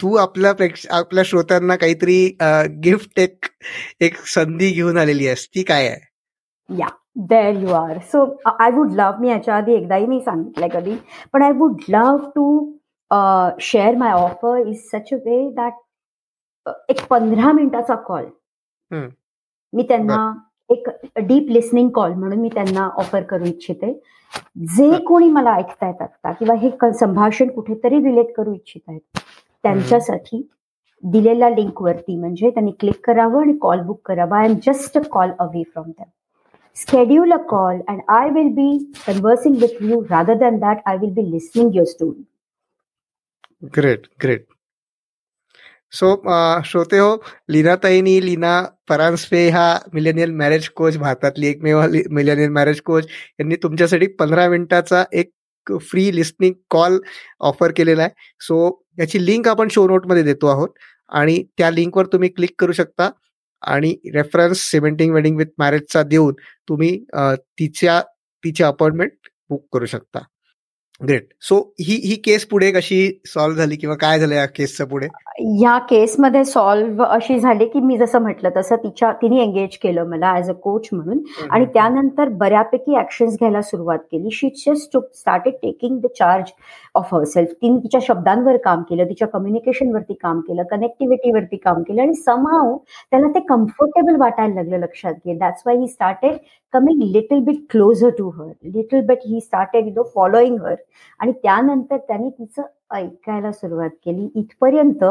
तू 0.00 0.14
आपल्या 0.16 0.52
प्रेक्ष 0.52 0.86
आपल्या 0.90 1.24
श्रोत्यांना 1.26 1.76
काहीतरी 1.76 2.16
गिफ्ट 2.84 3.18
एक 3.20 3.46
एक 4.00 4.16
संधी 4.34 4.70
घेऊन 4.72 4.98
आलेली 4.98 5.26
आहेस. 5.26 5.46
ती 5.54 5.62
काय 5.62 5.88
आहे? 5.88 6.00
Yeah 6.68 6.86
there 7.30 7.56
you 7.62 7.72
are 7.74 7.98
so 8.12 8.24
I 8.60 8.70
would 8.74 8.92
love 8.92 9.20
मी 9.20 9.28
याच्या 9.28 9.56
आधी 9.56 9.74
एकदाही 9.74 10.06
नाही 10.06 10.20
सांगितलंय 10.20 10.68
कधी 10.68 10.96
पण 11.32 11.42
I 11.42 11.52
would 11.56 11.80
love 11.88 12.26
to 12.36 12.46
share 13.62 13.96
my 13.96 14.12
offer 14.12 14.66
is 14.66 14.78
such 14.92 15.12
a 15.12 15.16
way 15.26 15.48
that 15.56 15.72
एक 16.90 17.04
पंधरा 17.10 17.52
मिनिटाचा 17.52 17.94
कॉल 18.06 18.24
मी 19.72 19.82
त्यांना 19.88 20.32
एक 20.70 20.88
डीप 21.18 21.50
लिसनिंग 21.50 21.88
कॉल 21.94 22.12
म्हणून 22.12 22.38
मी 22.40 22.48
त्यांना 22.54 22.88
ऑफर 22.96 23.22
करू 23.22 23.44
इच्छिते. 23.44 23.92
जे 24.76 24.98
कोणी 25.06 25.28
मला 25.30 25.54
ऐकतायत 25.56 26.02
आता 26.02 26.32
किंवा 26.32 26.54
हे 26.54 26.70
संभाषण 26.94 27.48
कुठेतरी 27.48 27.98
रिलेट 28.04 28.32
करू 28.36 28.54
इच्छित 28.54 28.80
आहेत 28.88 29.20
त्यांच्यासाठी 29.64 30.48
दिलेल्या 31.02 31.48
लिंकवरती 31.50 32.16
म्हणजे 32.16 32.50
त्यांनी 32.50 32.70
क्लिक 32.80 33.00
करावं 33.04 33.40
आणि 33.40 33.56
कॉल 33.60 33.80
बुक 33.80 34.00
करावा 34.06 34.38
I 34.38 34.48
am 34.48 34.54
just 34.66 34.98
a 34.98 35.00
call 35.10 35.30
away 35.38 35.62
from 35.62 35.90
them 35.90 36.08
schedule 36.76 37.32
a 37.32 37.38
call 37.38 37.82
and 37.88 38.02
I 38.08 38.26
will 38.26 38.50
be 38.50 38.92
conversing 39.04 39.60
with 39.60 39.80
you 39.80 40.06
rather 40.10 40.36
than 40.36 40.60
that 40.60 40.82
I 40.84 40.96
will 40.96 41.10
be 41.10 41.22
listening 41.22 41.72
your 41.72 41.86
story. 41.86 42.24
Great, 43.72 44.08
great. 44.18 44.46
So 45.94 46.06
uh, 46.12 46.62
श्रोते 46.64 46.98
हो 46.98 47.10
लीना 47.50 47.74
ताईनी 47.82 48.14
लीना 48.24 48.60
परांजपे 48.88 49.48
हा 49.50 49.66
millennial 49.94 50.30
marriage 50.36 50.68
coach 50.76 50.96
भारतातली 50.98 51.46
एकमेव 51.46 51.80
millennial 52.10 52.48
marriage 52.52 52.80
coach 52.80 53.06
यांनी 53.40 53.56
तुमच्यासाठी 53.62 54.06
पंधरा 54.18 54.48
मिनिटाचा 54.48 55.04
एक 55.12 55.30
फ्री 55.90 56.14
लिस्निंग 56.16 56.54
कॉल 56.70 56.98
ऑफर 57.40 57.72
केलेला 57.76 58.02
आहे. 58.02 58.10
सो 58.40 58.56
याची 58.98 59.24
लिंक 59.26 59.48
आपण 59.48 59.68
शो 59.70 59.86
नोटमध्ये 59.88 60.22
देतो 60.22 60.46
आहोत 60.46 60.68
आणि 61.20 61.42
त्या 61.58 61.70
लिंकवर 61.70 62.06
तुम्ही 62.12 62.28
क्लिक 62.28 62.54
करू 62.58 62.72
शकता 62.72 63.10
आणि 63.62 63.94
रेफरन्स 64.14 64.70
सिमेंटिंग 64.70 65.14
वेडिंग 65.14 65.36
विथ 65.38 65.54
मॅरेजचा 65.58 66.02
देऊन 66.02 66.34
तुम्ही 66.68 66.98
तिच्या 67.58 68.00
तिची 68.44 68.62
अपॉइंटमेंट 68.64 69.12
बुक 69.50 69.66
करू 69.72 69.86
शकता. 69.86 70.18
ग्रेट 71.00 71.28
सो 71.40 71.56
ही 71.80 71.94
ही 72.04 72.14
केस 72.16 72.44
पुढे 72.44 72.70
कशी 72.72 72.98
सॉल्व्ह 73.26 73.58
झाली 73.58 73.76
किंवा 73.76 73.94
काय 73.96 74.18
झालं 74.18 74.34
या 74.34 74.44
केसचं 74.46 74.84
पुढे? 74.84 75.06
या 75.62 75.76
केसमध्ये 75.78 76.44
सॉल्व्ह 76.44 77.04
अशी 77.04 77.38
झाली 77.40 77.66
की 77.68 77.80
मी 77.80 77.96
जसं 77.98 78.18
म्हटलं 78.18 78.50
तसं 78.56 78.76
तिच्या 78.76 79.10
तिने 79.12 79.40
एंगेज 79.42 79.76
केलं 79.76 80.06
मला 80.08 80.34
ऍज 80.36 80.50
अ 80.50 80.52
कोच 80.52 80.88
म्हणून. 80.92 81.18
आणि 81.50 81.64
त्यानंतर 81.64 82.28
बऱ्यापैकी 82.28 82.96
ऍक्शन्स 82.98 83.34
घ्यायला 83.34 83.62
सुरुवात 83.62 83.98
केली. 84.12 84.30
She 84.32 84.48
just 84.66 84.96
started 85.14 85.54
taking 85.54 85.98
the 86.00 86.06
charge 86.18 86.52
of 86.94 87.14
herself 87.24 87.50
तिने 87.52 87.78
तिच्या 87.78 88.00
शब्दांवर 88.02 88.56
काम 88.56 88.82
केलं 88.82 89.04
तिच्या 89.04 89.28
कम्युनिकेशनवरती 89.28 90.14
काम 90.14 90.40
केलं 90.40 90.62
कनेक्टिव्हिटीवरती 90.70 91.56
काम 91.56 91.82
केलं. 91.82 92.02
आणि 92.02 92.14
समाव 92.14 92.76
त्याला 93.10 93.28
ते 93.28 93.40
कम्फर्टेबल 93.48 94.20
वाटायला 94.20 94.54
लागलं 94.54 94.78
लक्षात 94.78 95.14
घे. 95.26 95.34
That's 95.38 95.62
why 95.66 95.76
he 95.76 95.88
started 95.88 96.36
coming 96.74 97.02
little 97.12 97.38
bit 97.44 97.64
closer 97.70 98.10
to 98.18 98.28
her 98.30 98.52
little 98.74 99.00
bit 99.06 99.18
he 99.26 99.40
started 99.40 99.86
you 99.86 99.92
know 99.94 100.02
following 100.14 100.58
her 100.62 100.74
आणि 101.20 101.32
त्यानंतर 101.42 101.96
त्यांनी 101.98 102.30
तिचं 102.30 102.62
ऐकायला 102.94 103.52
सुरुवात 103.52 103.90
केली. 104.04 104.28
इथपर्यंत 104.34 105.04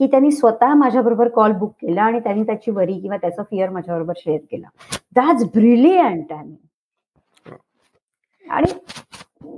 की 0.00 0.06
त्यांनी 0.06 0.30
स्वतः 0.32 0.74
माझ्याबरोबर 0.74 1.28
कॉल 1.34 1.52
बुक 1.58 1.72
केला 1.80 2.02
आणि 2.02 2.20
त्यांनी 2.20 2.42
त्याची 2.46 2.70
वरी 2.70 2.98
किंवा 3.00 3.16
त्याचा 3.16 3.42
फिअर 3.42 3.70
माझ्याबरोबर 3.70 4.12
शेअर 4.16 4.40
केला. 4.50 4.68
दॅट्स 5.16 5.44
ब्रिलियंट 5.54 6.32
आणि 6.32 6.56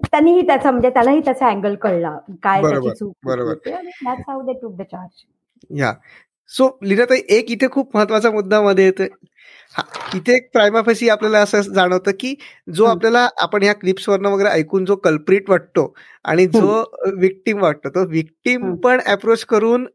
त्यांनीही 0.04 0.46
त्याचा 0.46 0.70
म्हणजे 0.70 0.90
त्यालाही 0.90 1.20
त्याचा 1.24 1.48
अँगल 1.48 1.74
कळला. 1.82 2.16
काय 2.42 2.62
त्याची 2.62 2.90
चूक 2.90 3.14
that's 3.26 4.24
how 4.28 4.42
they 4.42 4.52
took 4.52 4.76
the 4.76 4.82
charge 4.82 5.24
yeah 5.70 5.92
so 6.50 6.66
लीनाताई 6.84 7.20
एक 7.28 7.50
इथे 7.50 7.68
खूप 7.68 7.96
महत्त्वाचा 7.96 8.30
मुद्दा 8.30 8.60
मध्ये 8.62 8.84
येतो 8.84 9.02
इथे 10.14 10.34
एक 10.34 10.48
प्रायमाफेसी 10.52 11.08
आपल्याला 11.08 11.38
असं 11.38 11.60
जाणवतं 11.74 12.10
की 12.20 12.34
जो 12.74 12.84
आपल्याला 12.84 13.28
आपण 13.42 13.62
ह्या 13.62 13.72
क्लिप्सवरनं 13.72 14.30
वगैरे 14.30 14.48
ऐकून 14.48 14.84
जो 14.84 14.96
कल्प्रिट 14.96 15.50
वाटतो 15.50 15.92
आणि 16.24 16.46
जो 16.46 16.82
विक्टीम 17.20 17.62
वाटतो 17.62 17.88
तो 17.88 18.04
विक्टीम 18.10 18.74
पण 18.74 19.00
अप्रोच 19.06 19.44
करून 19.44 19.86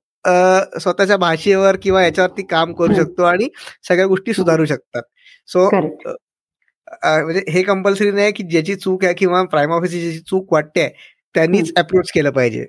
स्वतःच्या 0.80 1.18
भाषेवर 1.18 1.76
किंवा 1.76 2.04
याच्यावरती 2.04 2.44
काम 2.44 2.74
करू 2.74 2.94
शकतो 2.94 3.24
आणि 3.24 3.48
सगळ्या 3.88 4.06
गोष्टी 4.08 4.34
सुधारू 4.34 4.66
शकतात. 4.66 5.02
सो 5.50 5.70
म्हणजे 7.04 7.42
हे 7.52 7.62
कंपल्सरी 7.64 8.12
नाही 8.12 8.32
की 8.32 8.44
ज्याची 8.44 8.76
चूक 8.76 9.06
आहे 9.06 9.14
किंवा 9.14 9.44
प्राईम 9.44 9.72
ऑफिसची 9.72 10.02
ज्याची 10.02 10.20
चूक 10.20 10.54
वाटते 10.54 10.88
त्यांनीच 11.36 11.72
अप्रोच 11.78 12.12
केलं 12.12 12.32
पाहिजे. 12.32 12.66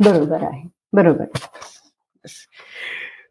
बरोबर 0.00 0.42
आहे. 0.42 0.68
बरोबर 0.92 1.24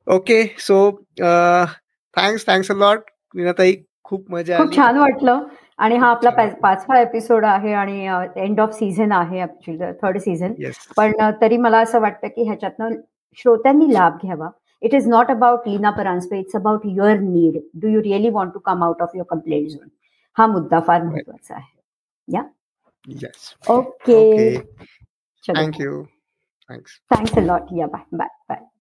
okay 0.07 0.43
so 0.59 0.77
thanks 1.19 2.47
thanks 2.47 2.71
a 2.71 2.75
lot 2.75 3.09
Meenatai 3.35 3.75
खूप 4.05 4.25
मजा 4.31 4.57
खूप 4.57 4.75
छान 4.75 4.97
वाटलं. 4.97 5.47
आणि 5.79 5.95
हा 5.97 6.07
आपला 6.11 6.29
पाचवा 6.61 6.99
एपिसोड 6.99 7.45
आहे 7.45 7.73
आणि 7.73 8.05
एंड 8.37 8.59
ऑफ 8.59 8.73
सीझन 8.73 9.11
आहे 9.11 9.41
ऍक्च्युली 9.43 9.91
थर्ड 10.01 10.17
सीझन 10.21 10.53
पण 10.97 11.13
तरी 11.41 11.57
मला 11.57 11.79
असं 11.81 11.99
वाटतं 12.01 12.27
की 12.27 12.43
ह्याच्यातनं 12.43 12.95
श्रोत्यांनी 13.37 13.93
लाभ 13.93 14.17
घ्यावा. 14.23 14.49
It 14.81 14.93
is 14.95 15.07
not 15.07 15.31
about 15.31 15.67
Leena 15.67 15.89
Paranjape 15.97 16.39
it's 16.39 16.55
about 16.55 16.81
your 16.85 17.17
need 17.19 17.57
do 17.81 17.87
you 17.87 18.01
really 18.03 18.29
want 18.29 18.53
to 18.53 18.59
come 18.59 18.83
out 18.83 19.01
of 19.01 19.15
your 19.15 19.27
complaint 19.29 19.69
zone 19.69 19.87
हा 20.37 20.47
मुद्दा 20.47 20.79
फार 20.87 21.03
महत्त्वाचा 21.03 21.55
आहे. 21.55 21.79
Yeah 22.27 22.41
okay 23.69 24.57
thank you 25.43 26.01
thanks 26.69 26.99
thanks 27.11 27.37
a 27.37 27.41
lot 27.41 27.73
yeah 27.77 27.87
bye 27.87 28.03
bye 28.13 28.27
bye 28.49 28.59